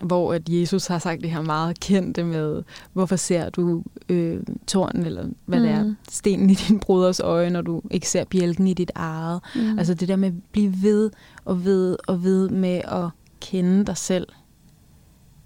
[0.00, 2.62] hvor at Jesus har sagt det her meget kendte med,
[2.92, 5.64] hvorfor ser du øh, tårnen, eller hvad mm.
[5.64, 5.96] det er, mm.
[6.10, 9.40] stenen i din broders øje, når du ikke ser bjælken i dit eget.
[9.54, 9.78] Mm.
[9.78, 11.10] Altså det der med at blive ved
[11.44, 13.08] og ved og ved med at
[13.40, 14.26] kende dig selv,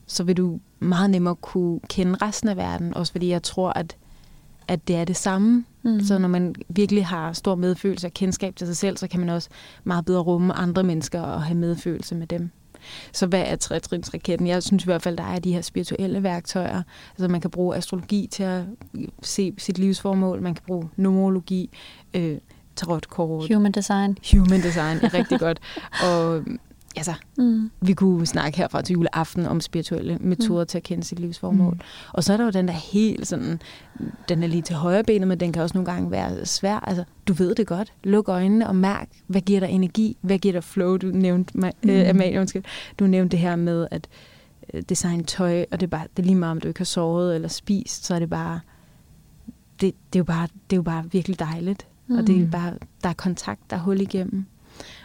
[0.07, 3.97] så vil du meget nemmere kunne kende resten af verden, også fordi jeg tror, at
[4.69, 5.65] at det er det samme.
[5.83, 6.01] Mm.
[6.01, 9.29] Så når man virkelig har stor medfølelse og kendskab til sig selv, så kan man
[9.29, 9.49] også
[9.85, 12.51] meget bedre rumme andre mennesker og have medfølelse med dem.
[13.13, 14.47] Så hvad er trætrinsraketten?
[14.47, 16.83] Jeg synes i hvert fald, der er de her spirituelle værktøjer.
[17.11, 18.63] Altså man kan bruge astrologi til at
[19.23, 20.43] se sit livsformål.
[20.43, 21.71] Man kan bruge numerologi,
[22.15, 22.39] øh,
[22.77, 23.55] tarotkort.
[23.55, 24.19] Human design.
[24.33, 25.61] Human design er rigtig godt.
[26.05, 26.43] Og
[26.97, 27.71] altså, mm.
[27.81, 30.67] vi kunne snakke herfra til juleaften om spirituelle metoder mm.
[30.67, 31.75] til at kende sit livsformål.
[31.75, 31.81] Mm.
[32.13, 33.61] Og så er der jo den der helt sådan,
[34.29, 36.79] den er lige til højre benet, men den kan også nogle gange være svær.
[36.79, 37.93] Altså, du ved det godt.
[38.05, 40.97] Luk øjnene og mærk, hvad giver dig energi, hvad giver dig flow.
[40.97, 41.91] Du nævnte, mm.
[41.91, 42.63] øh, Amalie, undskyld,
[42.99, 44.09] du nævnte det her med at
[44.75, 46.85] øh, designe tøj, og det er, bare, det er lige meget, om du ikke har
[46.85, 48.61] sovet eller spist, så er det bare,
[49.81, 51.87] det, det, er, jo bare, det er jo bare virkelig dejligt.
[52.07, 52.17] Mm.
[52.17, 52.51] Og det er mm.
[52.51, 54.47] bare, der er kontakt, der er hul igennem.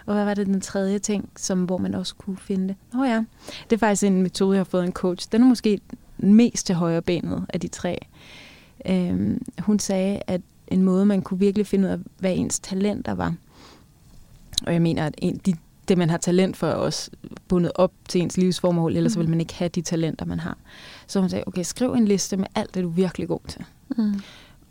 [0.08, 2.76] Og hvad var det den tredje ting, som, hvor man også kunne finde det?
[2.94, 3.24] Nå ja,
[3.70, 5.28] det er faktisk en metode, jeg har fået en coach.
[5.32, 5.80] Den er måske
[6.18, 7.98] mest til højre benet af de tre.
[8.86, 13.14] Øhm, hun sagde, at en måde, man kunne virkelig finde ud af, hvad ens talenter
[13.14, 13.34] var.
[14.66, 15.54] Og jeg mener, at en, de,
[15.88, 17.12] det, man har talent for, er også
[17.48, 19.22] bundet op til ens livsformål, ellers mm.
[19.22, 20.58] vil man ikke have de talenter, man har.
[21.08, 23.66] Så hun sagde, okay, skriv en liste med alt det, du er virkelig god til.
[23.98, 24.22] Mm.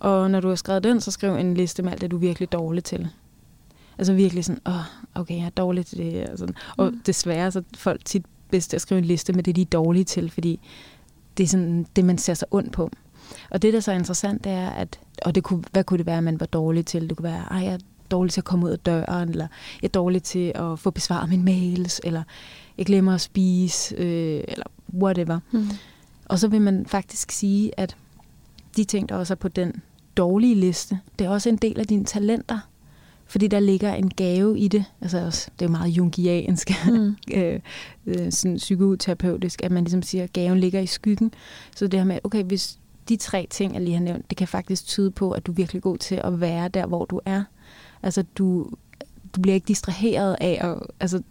[0.01, 2.21] Og når du har skrevet den, så skriv en liste med alt det, du er
[2.21, 3.09] virkelig dårlig til.
[3.99, 4.75] Altså virkelig sådan, åh,
[5.15, 6.29] okay, jeg er dårlig til det.
[6.29, 6.55] Og, sådan.
[6.77, 7.01] og mm.
[7.07, 10.05] desværre så er folk tit bedst at skrive en liste med det, de er dårlige
[10.05, 10.61] til, fordi
[11.37, 12.91] det er sådan det, man ser sig ondt på.
[13.51, 16.07] Og det, der er så interessant, det er, at, og det kunne, hvad kunne det
[16.07, 17.09] være, at man var dårlig til?
[17.09, 17.79] Det kunne være, at jeg er
[18.11, 19.47] dårlig til at komme ud af døren, eller
[19.83, 22.23] jeg er dårlig til at få besvaret mine mails, eller
[22.79, 25.39] jeg glemmer at spise, øh, eller whatever.
[25.51, 25.69] Mm.
[26.25, 27.97] Og så vil man faktisk sige, at
[28.77, 29.83] de ting, der også er på den
[30.17, 32.59] dårlige liste, det er også en del af dine talenter.
[33.27, 34.85] Fordi der ligger en gave i det.
[35.01, 37.17] Altså også, det er jo meget jungiansk, mm.
[37.35, 37.61] øh,
[38.07, 41.33] øh sådan psykoterapeutisk, at man ligesom siger, at gaven ligger i skyggen.
[41.77, 44.49] Så det her med, okay, hvis de tre ting, jeg lige har nævnt, det kan
[44.49, 47.43] faktisk tyde på, at du er virkelig god til at være der, hvor du er.
[48.03, 48.71] Altså, du,
[49.37, 51.23] du bliver ikke distraheret af at altså,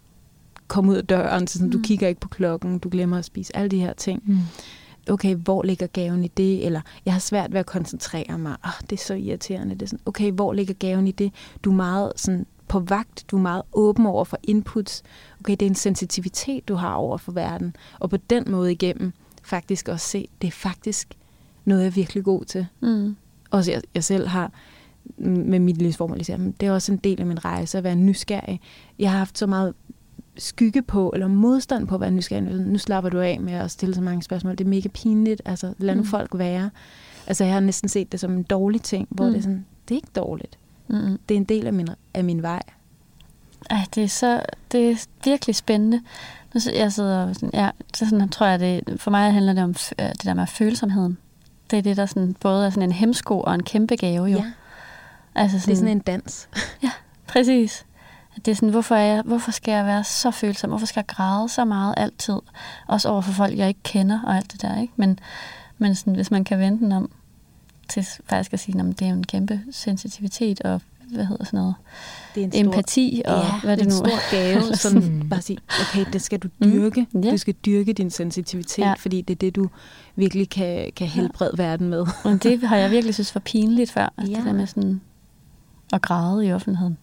[0.66, 1.72] komme ud af døren, så sådan, mm.
[1.72, 4.22] du kigger ikke på klokken, du glemmer at spise, alle de her ting.
[4.26, 4.38] Mm
[5.10, 6.66] okay, hvor ligger gaven i det?
[6.66, 8.56] Eller jeg har svært ved at koncentrere mig.
[8.64, 9.74] Oh, det er så irriterende.
[9.74, 11.32] Det er sådan, okay, hvor ligger gaven i det?
[11.64, 15.02] Du er meget sådan på vagt, du er meget åben over for inputs.
[15.40, 17.76] Okay, det er en sensitivitet, du har over for verden.
[18.00, 21.14] Og på den måde igennem faktisk også se, det er faktisk
[21.64, 22.66] noget, jeg er virkelig god til.
[22.80, 23.16] Mm.
[23.50, 24.52] Også jeg, jeg selv har
[25.18, 28.60] med mit livsformål, det er også en del af min rejse at være nysgerrig.
[28.98, 29.74] Jeg har haft så meget
[30.38, 32.44] skygge på, eller modstand på at være nysgerrig.
[32.44, 34.58] Nu slapper du af med at stille så mange spørgsmål.
[34.58, 35.42] Det er mega pinligt.
[35.44, 36.06] Altså, lad nu mm.
[36.06, 36.70] folk være.
[37.26, 39.30] Altså, jeg har næsten set det som en dårlig ting, hvor mm.
[39.30, 40.58] det er sådan, det er ikke dårligt.
[40.88, 41.18] Mm.
[41.28, 42.62] Det er en del af min, af min vej.
[43.70, 46.02] Ej, det er så, det er virkelig spændende.
[46.54, 49.74] Nu, jeg sidder sådan, ja, så sådan, tror jeg, det, for mig handler det om
[49.98, 51.18] øh, det der med følsomheden.
[51.70, 54.38] Det er det, der sådan, både er sådan en hemsko og en kæmpe gave, jo.
[54.38, 54.52] Ja.
[55.34, 56.48] Altså sådan, det er sådan en dans.
[56.82, 56.90] Ja,
[57.26, 57.85] præcis.
[58.44, 60.70] Det er sådan, hvorfor, er jeg, hvorfor skal jeg være så følsom?
[60.70, 62.34] Hvorfor skal jeg græde så meget altid?
[62.86, 64.80] Også over for folk, jeg ikke kender og alt det der.
[64.80, 64.92] Ikke?
[64.96, 65.18] Men,
[65.78, 67.10] men sådan, hvis man kan vente den om
[67.88, 70.80] til faktisk at sige, at det er en kæmpe sensitivitet og
[71.14, 71.74] hvad hedder sådan noget,
[72.34, 74.04] det er en stor, empati og ja, hvad det, det nu er.
[74.04, 76.70] en stor gave, som bare sige, okay, det skal du mm.
[76.70, 77.06] dyrke.
[77.12, 77.32] Mm, yeah.
[77.32, 78.92] Du skal dyrke din sensitivitet, ja.
[78.92, 79.68] fordi det er det, du
[80.16, 81.62] virkelig kan, kan helbrede ja.
[81.62, 82.06] verden med.
[82.24, 84.38] og det har jeg virkelig synes var pinligt før, altså ja.
[84.38, 85.00] det der med sådan
[85.92, 86.98] at græde i offentligheden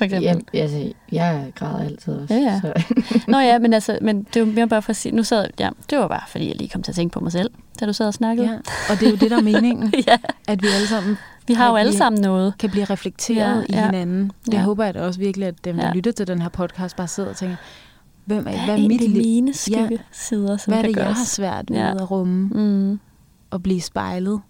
[0.00, 0.44] for eksempel?
[0.54, 2.34] Ja, altså, jeg græder altid også.
[2.34, 2.60] Ja, ja.
[2.60, 2.82] Så.
[3.28, 5.68] Nå ja, men, altså, men det var mere bare for at sige, nu sad, ja,
[5.90, 7.92] det var bare fordi, jeg lige kom til at tænke på mig selv, da du
[7.92, 8.48] sad og snakkede.
[8.48, 8.56] Ja,
[8.92, 10.16] og det er jo det, der er meningen, ja.
[10.48, 12.54] at vi alle sammen vi har jo alle sammen noget.
[12.58, 13.84] Kan blive reflekteret ja, i ja.
[13.84, 14.32] hinanden.
[14.46, 14.62] Det ja.
[14.62, 15.92] håber jeg da også virkelig, at dem, der ja.
[15.92, 17.56] lytter til den her podcast, bare sidder og tænker,
[18.24, 19.22] hvem er, hvad, hvad er mit liv?
[19.22, 19.96] mine skygge ja.
[20.12, 21.94] sider, som Hvad er det, jeg har svært ved ja.
[21.94, 23.00] at rumme mm.
[23.50, 24.40] og blive spejlet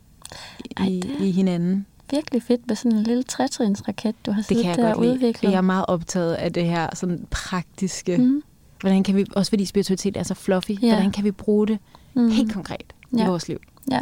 [0.65, 1.11] i, Ej, det...
[1.21, 1.87] i hinanden?
[2.11, 5.51] Virkelig fedt med sådan en lille trætrinsraket, du har siddet der og udviklet.
[5.51, 8.19] Jeg er meget optaget af det her sådan praktiske.
[8.19, 8.43] Mm.
[8.81, 10.95] Hvordan kan vi, også fordi spiritualitet er så fluffy, ja.
[10.95, 11.79] hvordan kan vi bruge det
[12.15, 12.31] mm.
[12.31, 13.25] helt konkret ja.
[13.25, 13.59] i vores liv?
[13.91, 14.01] Ja.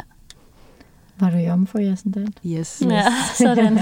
[1.19, 2.33] Var du jomfru, Jassendal?
[2.45, 2.83] Yes.
[2.89, 3.03] Ja,
[3.37, 3.79] sådan.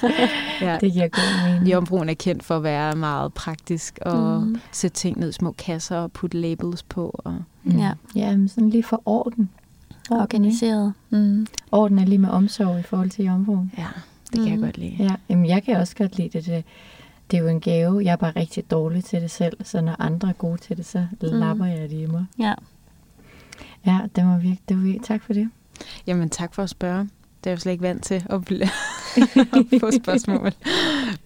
[0.60, 0.78] ja.
[0.80, 1.72] Det giver god mening.
[1.72, 4.60] Jomfruen er kendt for at være meget praktisk og mm.
[4.72, 7.20] sætte ting ned i små kasser og putte labels på.
[7.24, 7.34] Og...
[7.64, 7.78] Mm.
[7.78, 7.92] Ja.
[8.14, 9.50] ja, men sådan lige for orden.
[10.10, 10.92] Organiseret.
[11.10, 11.46] Mm.
[11.72, 13.72] Orden er lige med omsorg i forhold til jomfruen.
[13.78, 13.86] Ja,
[14.30, 14.50] det kan mm.
[14.50, 14.96] jeg godt lide.
[14.98, 16.46] Ja, jamen jeg kan også godt lide det.
[16.46, 16.64] det.
[17.30, 18.04] Det er jo en gave.
[18.04, 20.86] Jeg er bare rigtig dårlig til det selv, så når andre er gode til det,
[20.86, 21.28] så mm.
[21.28, 22.26] lapper jeg det i mig.
[22.38, 22.54] Ja.
[23.86, 25.04] Ja, det var virkelig, det var virkelig.
[25.04, 25.50] Tak for det.
[26.06, 27.08] Jamen tak for at spørge.
[27.44, 28.66] Det er jeg slet ikke vant til at, blive,
[29.80, 30.52] få spørgsmål.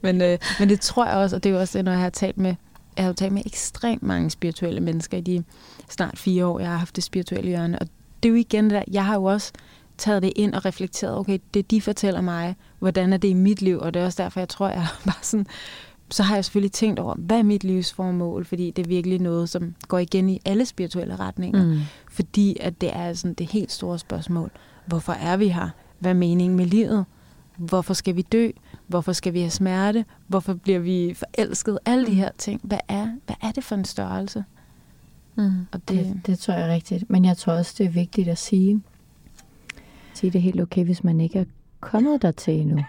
[0.03, 2.01] men, øh, men det tror jeg også, og det er jo også det, når jeg
[2.01, 2.55] har talt med,
[2.97, 5.45] jeg har jo talt med ekstremt mange spirituelle mennesker i de
[5.89, 7.89] snart fire år, jeg har haft det spirituelle hjørne, og
[8.23, 9.53] det er jo igen det der, jeg har jo også
[9.99, 13.63] taget det ind og reflekteret, okay, det de fortæller mig, hvordan er det i mit
[13.63, 15.47] liv, og det er også derfor, jeg tror, jeg bare sådan,
[16.11, 19.49] så har jeg selvfølgelig tænkt over, hvad er mit livsformål, fordi det er virkelig noget,
[19.49, 21.81] som går igen i alle spirituelle retninger, mm.
[22.11, 24.51] fordi at det er sådan det helt store spørgsmål,
[24.87, 25.69] hvorfor er vi her?
[25.99, 27.05] Hvad er meningen med livet?
[27.57, 28.51] Hvorfor skal vi dø?
[28.87, 30.05] Hvorfor skal vi have smerte?
[30.27, 31.79] Hvorfor bliver vi forelsket?
[31.87, 32.17] Alle de mm.
[32.17, 32.61] her ting.
[32.65, 34.39] Hvad er, hvad er det for en størrelse?
[34.39, 34.60] Mm.
[35.73, 35.99] Og det...
[36.07, 37.11] Det, det tror jeg er rigtigt.
[37.11, 38.83] Men jeg tror også, det er vigtigt at sige,
[40.15, 41.45] sige det er helt okay, hvis man ikke er
[41.81, 42.85] kommet der til endnu.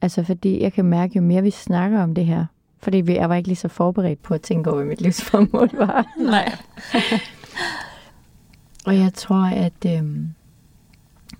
[0.00, 2.46] Altså fordi jeg kan mærke, jo mere vi snakker om det her,
[2.78, 6.06] fordi jeg var ikke lige så forberedt på at tænke over, hvad mit livsformål var.
[6.32, 6.56] Nej.
[8.86, 10.34] og jeg tror, at øhm,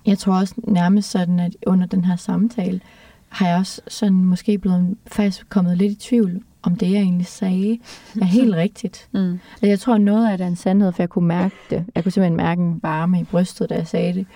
[0.06, 2.80] jeg tror også nærmest sådan, at under den her samtale,
[3.28, 7.26] har jeg også sådan måske blevet faktisk kommet lidt i tvivl om det, jeg egentlig
[7.26, 7.78] sagde,
[8.20, 9.08] er helt rigtigt.
[9.12, 9.32] Mm.
[9.52, 11.84] Altså, jeg tror, noget af det er en sandhed, for jeg kunne mærke det.
[11.94, 14.26] Jeg kunne simpelthen mærke en varme i brystet, da jeg sagde det.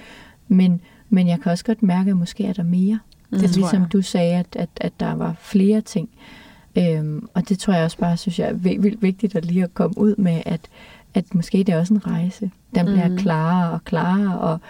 [0.49, 2.99] Men, men jeg kan også godt mærke, at måske er der mere.
[3.31, 3.39] Mm.
[3.39, 6.09] Det er ligesom du sagde, at, at, at der var flere ting.
[6.79, 9.75] Øhm, og det tror jeg også bare, synes jeg er vildt vigtigt at lige at
[9.75, 10.61] komme ud med, at,
[11.15, 12.51] at måske det er også en rejse.
[12.75, 13.17] Den bliver mm.
[13.17, 14.61] klarere og klarere, og,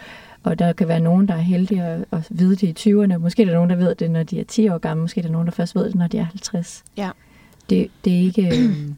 [0.44, 3.16] og der kan være nogen, der er heldige at, at vide det i 20'erne.
[3.16, 5.00] Måske er der nogen, der ved det, når de er 10 år gamle.
[5.00, 6.84] Måske er der nogen, der først ved det, når de er 50.
[6.96, 7.10] Ja
[7.70, 8.58] det, det er ikke...
[8.58, 8.76] Øh,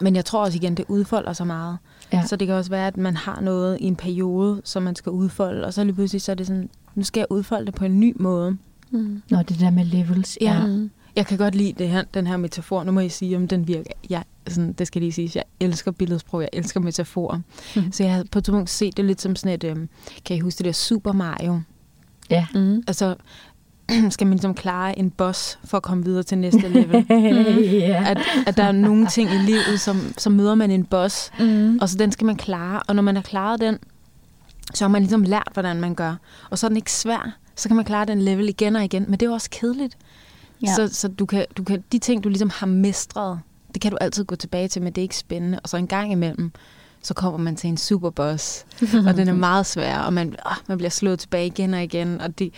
[0.00, 1.78] Men jeg tror også igen, det udfolder sig meget.
[2.12, 2.26] Ja.
[2.26, 5.12] Så det kan også være, at man har noget i en periode, som man skal
[5.12, 7.84] udfolde, og så lige pludselig så er det sådan, nu skal jeg udfolde det på
[7.84, 8.56] en ny måde.
[8.90, 9.22] Mm.
[9.30, 10.38] Nå, det der med levels.
[10.40, 10.66] Ja.
[10.66, 10.90] Mm.
[11.16, 12.84] Jeg kan godt lide det her, den her metafor.
[12.84, 13.90] Nu må jeg sige, om den virker.
[14.10, 17.40] Jeg, sådan, det skal lige sige, jeg elsker billedsprog, jeg elsker metaforer.
[17.76, 17.92] Mhm.
[17.92, 19.88] Så jeg har på et tidspunkt set det lidt som sådan et, øhm,
[20.24, 21.60] kan I huske det der Super Mario?
[22.30, 22.46] Ja.
[22.54, 22.82] Mm.
[22.86, 23.14] Altså,
[24.10, 27.06] skal man ligesom klare en boss for at komme videre til næste level?
[27.72, 28.04] ja.
[28.10, 31.78] at, at der er nogle ting i livet, som, som møder man en boss, Mm.
[31.80, 32.82] og så den skal man klare.
[32.88, 33.78] Og når man har klaret den,
[34.74, 36.14] så har man ligesom lært, hvordan man gør.
[36.50, 37.36] Og så er den ikke svær.
[37.56, 39.04] Så kan man klare den level igen og igen.
[39.08, 39.96] Men det er jo også kedeligt.
[40.62, 40.74] Ja.
[40.74, 43.40] Så, så du kan, du kan, de ting, du ligesom har mestret,
[43.74, 45.60] det kan du altid gå tilbage til, men det er ikke spændende.
[45.62, 46.52] Og så en gang imellem,
[47.02, 48.66] så kommer man til en superboss,
[49.06, 52.20] og den er meget svær, og man, åh, man bliver slået tilbage igen og igen.
[52.20, 52.54] Og det,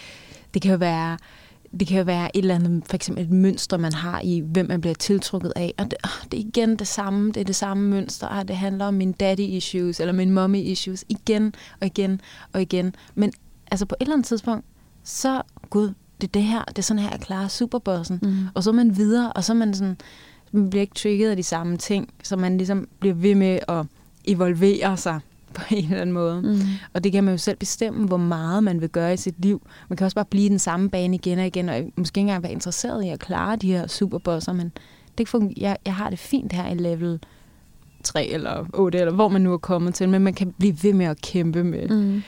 [0.54, 1.18] det kan jo være...
[1.80, 4.66] Det kan jo være et eller andet, for eksempel et mønster, man har i, hvem
[4.68, 5.74] man bliver tiltrukket af.
[5.78, 8.28] Og det, åh, det er igen det samme, det er det samme mønster.
[8.28, 12.20] Ah, det handler om min daddy issues, eller min mommy issues, igen og igen
[12.52, 12.94] og igen.
[13.14, 13.32] Men
[13.70, 14.64] altså på et eller andet tidspunkt,
[15.04, 18.18] så, gud, det er det her, det er sådan her, jeg klarer superbossen.
[18.22, 18.46] Mm.
[18.54, 19.96] Og så er man videre, og så er man sådan,
[20.52, 23.84] man bliver ikke trigget af de samme ting, så man ligesom bliver ved med at
[24.24, 25.20] evolvere sig
[25.54, 26.42] på en eller anden måde.
[26.42, 26.58] Mm.
[26.94, 29.62] Og det kan man jo selv bestemme, hvor meget man vil gøre i sit liv.
[29.88, 32.20] Man kan også bare blive i den samme bane igen og igen, og måske ikke
[32.20, 34.72] engang være interesseret i at klare de her superbosser, men
[35.18, 37.18] det fungerer, jeg, jeg har det fint her i level
[38.04, 40.92] 3 eller 8, eller hvor man nu er kommet til, men man kan blive ved
[40.92, 42.22] med at kæmpe med, mm.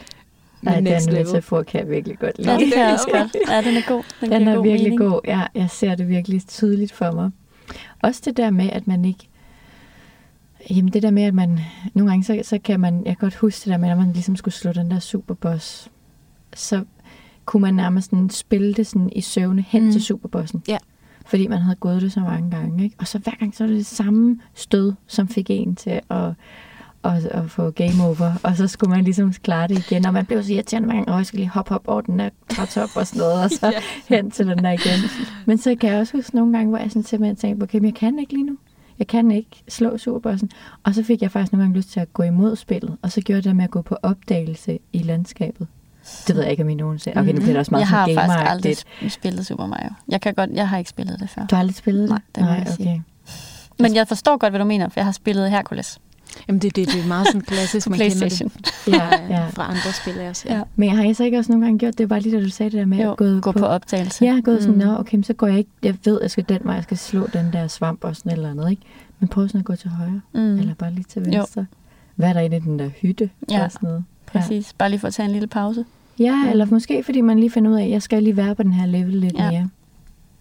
[0.64, 1.26] Med Nej, next den level.
[1.26, 2.52] metafor kan jeg virkelig godt lide.
[2.52, 3.36] Ja, det kan jeg er også godt.
[3.50, 4.02] Ja, den er god.
[4.20, 5.10] Den, Den er god virkelig mening.
[5.10, 5.20] god.
[5.26, 7.30] Ja, jeg ser det virkelig tydeligt for mig.
[8.02, 9.28] Også det der med, at man ikke...
[10.70, 11.60] Jamen det der med, at man...
[11.94, 12.94] Nogle gange, så, så kan man...
[12.94, 15.90] Jeg kan godt huske det der med, at man ligesom skulle slå den der superboss.
[16.54, 16.84] Så
[17.44, 19.92] kunne man nærmest sådan spille det sådan i søvne hen Mm.
[19.92, 20.62] til superbossen.
[20.68, 20.78] Ja.
[21.26, 22.84] Fordi man havde gået det så mange gange.
[22.84, 22.96] Ikke?
[22.98, 26.32] Og så hver gang, så var det det samme stød, som fik en til at,
[27.04, 28.32] at, at få game over.
[28.42, 30.06] Og så skulle man ligesom klare det igen.
[30.06, 32.18] Og man blev så irriterende hver gang, åh, jeg skal lige hoppe op over den
[32.18, 33.44] der trætop og sådan noget.
[33.44, 33.74] Og så
[34.14, 34.98] hen til den der igen.
[35.46, 37.86] Men så kan jeg også huske nogle gange, hvor jeg sådan simpelthen tænkte, okay, men
[37.86, 38.56] jeg kan ikke lige nu.
[38.98, 40.50] Jeg kan ikke slå superbossen.
[40.84, 42.96] Og så fik jeg faktisk nogle gange lyst til at gå imod spillet.
[43.02, 45.66] Og så gjorde jeg det med at gå på opdagelse i landskabet.
[46.26, 47.20] Det ved jeg ikke, om I nogensinde...
[47.20, 48.76] Okay, nu bliver det også meget Jeg har faktisk aldrig
[49.12, 49.90] spillet Super Mario.
[50.08, 51.46] Jeg, kan godt, jeg har ikke spillet det før.
[51.46, 52.10] Du har aldrig spillet det?
[52.10, 52.88] Nej, det må Nej, jeg sige.
[52.90, 53.00] okay.
[53.78, 56.00] Men jeg forstår godt, hvad du mener, for jeg har spillet Hercules
[56.48, 58.40] Jamen det, det, det er meget sådan klassisk, på man kender det
[58.88, 59.48] Ja, fra, ja.
[59.48, 60.44] fra andre spil også.
[60.48, 60.62] Ja.
[60.76, 62.08] Men har I så ikke også nogle gange gjort det?
[62.08, 64.24] Bare lige da du sagde det der med Jo, at gå, gå på opdagelse.
[64.24, 64.84] Ja, gået sådan, Mm.
[64.86, 66.96] nå, okay, så går jeg ikke, jeg ved, at jeg skal den vej, jeg skal
[66.98, 68.82] slå den der svamp og sådan et eller andet, ikke?
[69.20, 70.58] Men prøv sådan at gå til højre, Mm.
[70.58, 71.66] eller bare lige til venstre.
[72.16, 73.30] Hvad er der inde i den der hytte?
[73.50, 74.04] Ja, og sådan noget?
[74.26, 74.72] Præcis.
[74.78, 75.84] Bare lige for at tage en lille pause.
[76.18, 78.62] Ja, eller måske fordi man lige finder ud af, at jeg skal lige være på
[78.62, 79.44] den her level lidt Ja.
[79.44, 79.50] ja.
[79.50, 79.68] mere.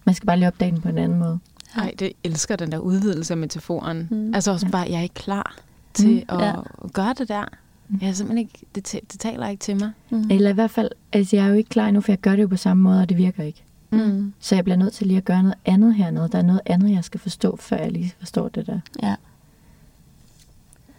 [0.04, 1.38] Man skal bare lige opdage den på en anden måde.
[1.76, 4.08] Ej, det elsker den der udvidelse af metaforen.
[4.10, 4.34] Mm.
[4.34, 4.70] Altså også Ja.
[4.70, 5.56] bare, jeg er ikke klar
[5.94, 6.36] til Mm.
[6.40, 6.54] at Ja.
[6.92, 7.44] gøre det der.
[7.88, 7.98] Mm.
[8.02, 9.92] Jeg er simpelthen ikke, det, det taler ikke til mig.
[10.10, 10.30] Mm.
[10.30, 12.42] Eller i hvert fald, altså jeg er jo ikke klar endnu, for jeg gør det
[12.42, 13.64] jo på samme måde, og det virker ikke.
[13.90, 14.34] Mm.
[14.40, 16.28] Så jeg bliver nødt til lige at gøre noget andet hernede.
[16.28, 18.80] Der er noget andet, jeg skal forstå, før jeg lige forstår det der.
[19.02, 19.14] Ja.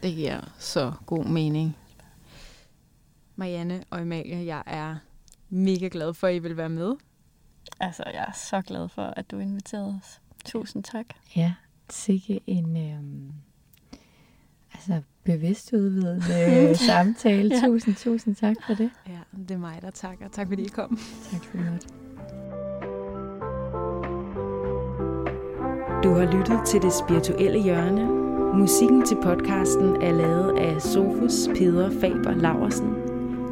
[0.04, 1.76] Det giver så god mening.
[3.36, 4.96] Marianne og Amalie, jeg er
[5.50, 6.94] mega glad for, at I vil være med.
[7.80, 10.20] Altså, jeg er så glad for, at du inviterede os.
[10.46, 11.06] Tusind tak.
[11.36, 11.54] Ja,
[11.89, 13.32] sikke en øhm,
[14.90, 17.56] altså bevidst udvidende samtale.
[17.56, 17.68] Ja.
[17.68, 18.90] Tusind, tusind tak for det.
[19.08, 20.26] Ja, det er mig, der takker.
[20.32, 21.00] Tak fordi I kom.
[21.32, 21.88] Tak for det.
[26.04, 28.24] Du har lyttet til Det Spirituelle Hjørne.
[28.60, 32.94] Musikken til podcasten er lavet af Sofus Peder Faber Laversen.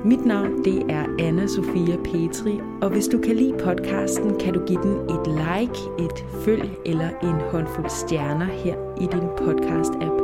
[0.05, 4.65] Mit navn det er anna Sofia Petri, og hvis du kan lide podcasten, kan du
[4.65, 10.20] give den et like, et følg eller en håndfuld stjerner her i din podcast-app.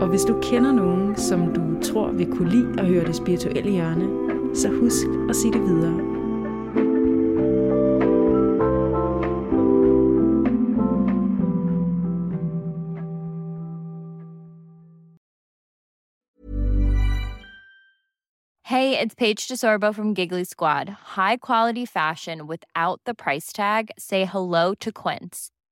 [0.00, 3.70] Og hvis du kender nogen, som du tror vil kunne lide at høre Det Spirituelle
[3.70, 4.06] Hjørne,
[4.56, 6.10] så husk at sige det videre.
[18.64, 20.88] Hey, it's Paige DeSorbo from Giggly Squad.
[21.16, 23.90] High quality fashion without the price tag.
[23.98, 25.50] Say hello to Quince.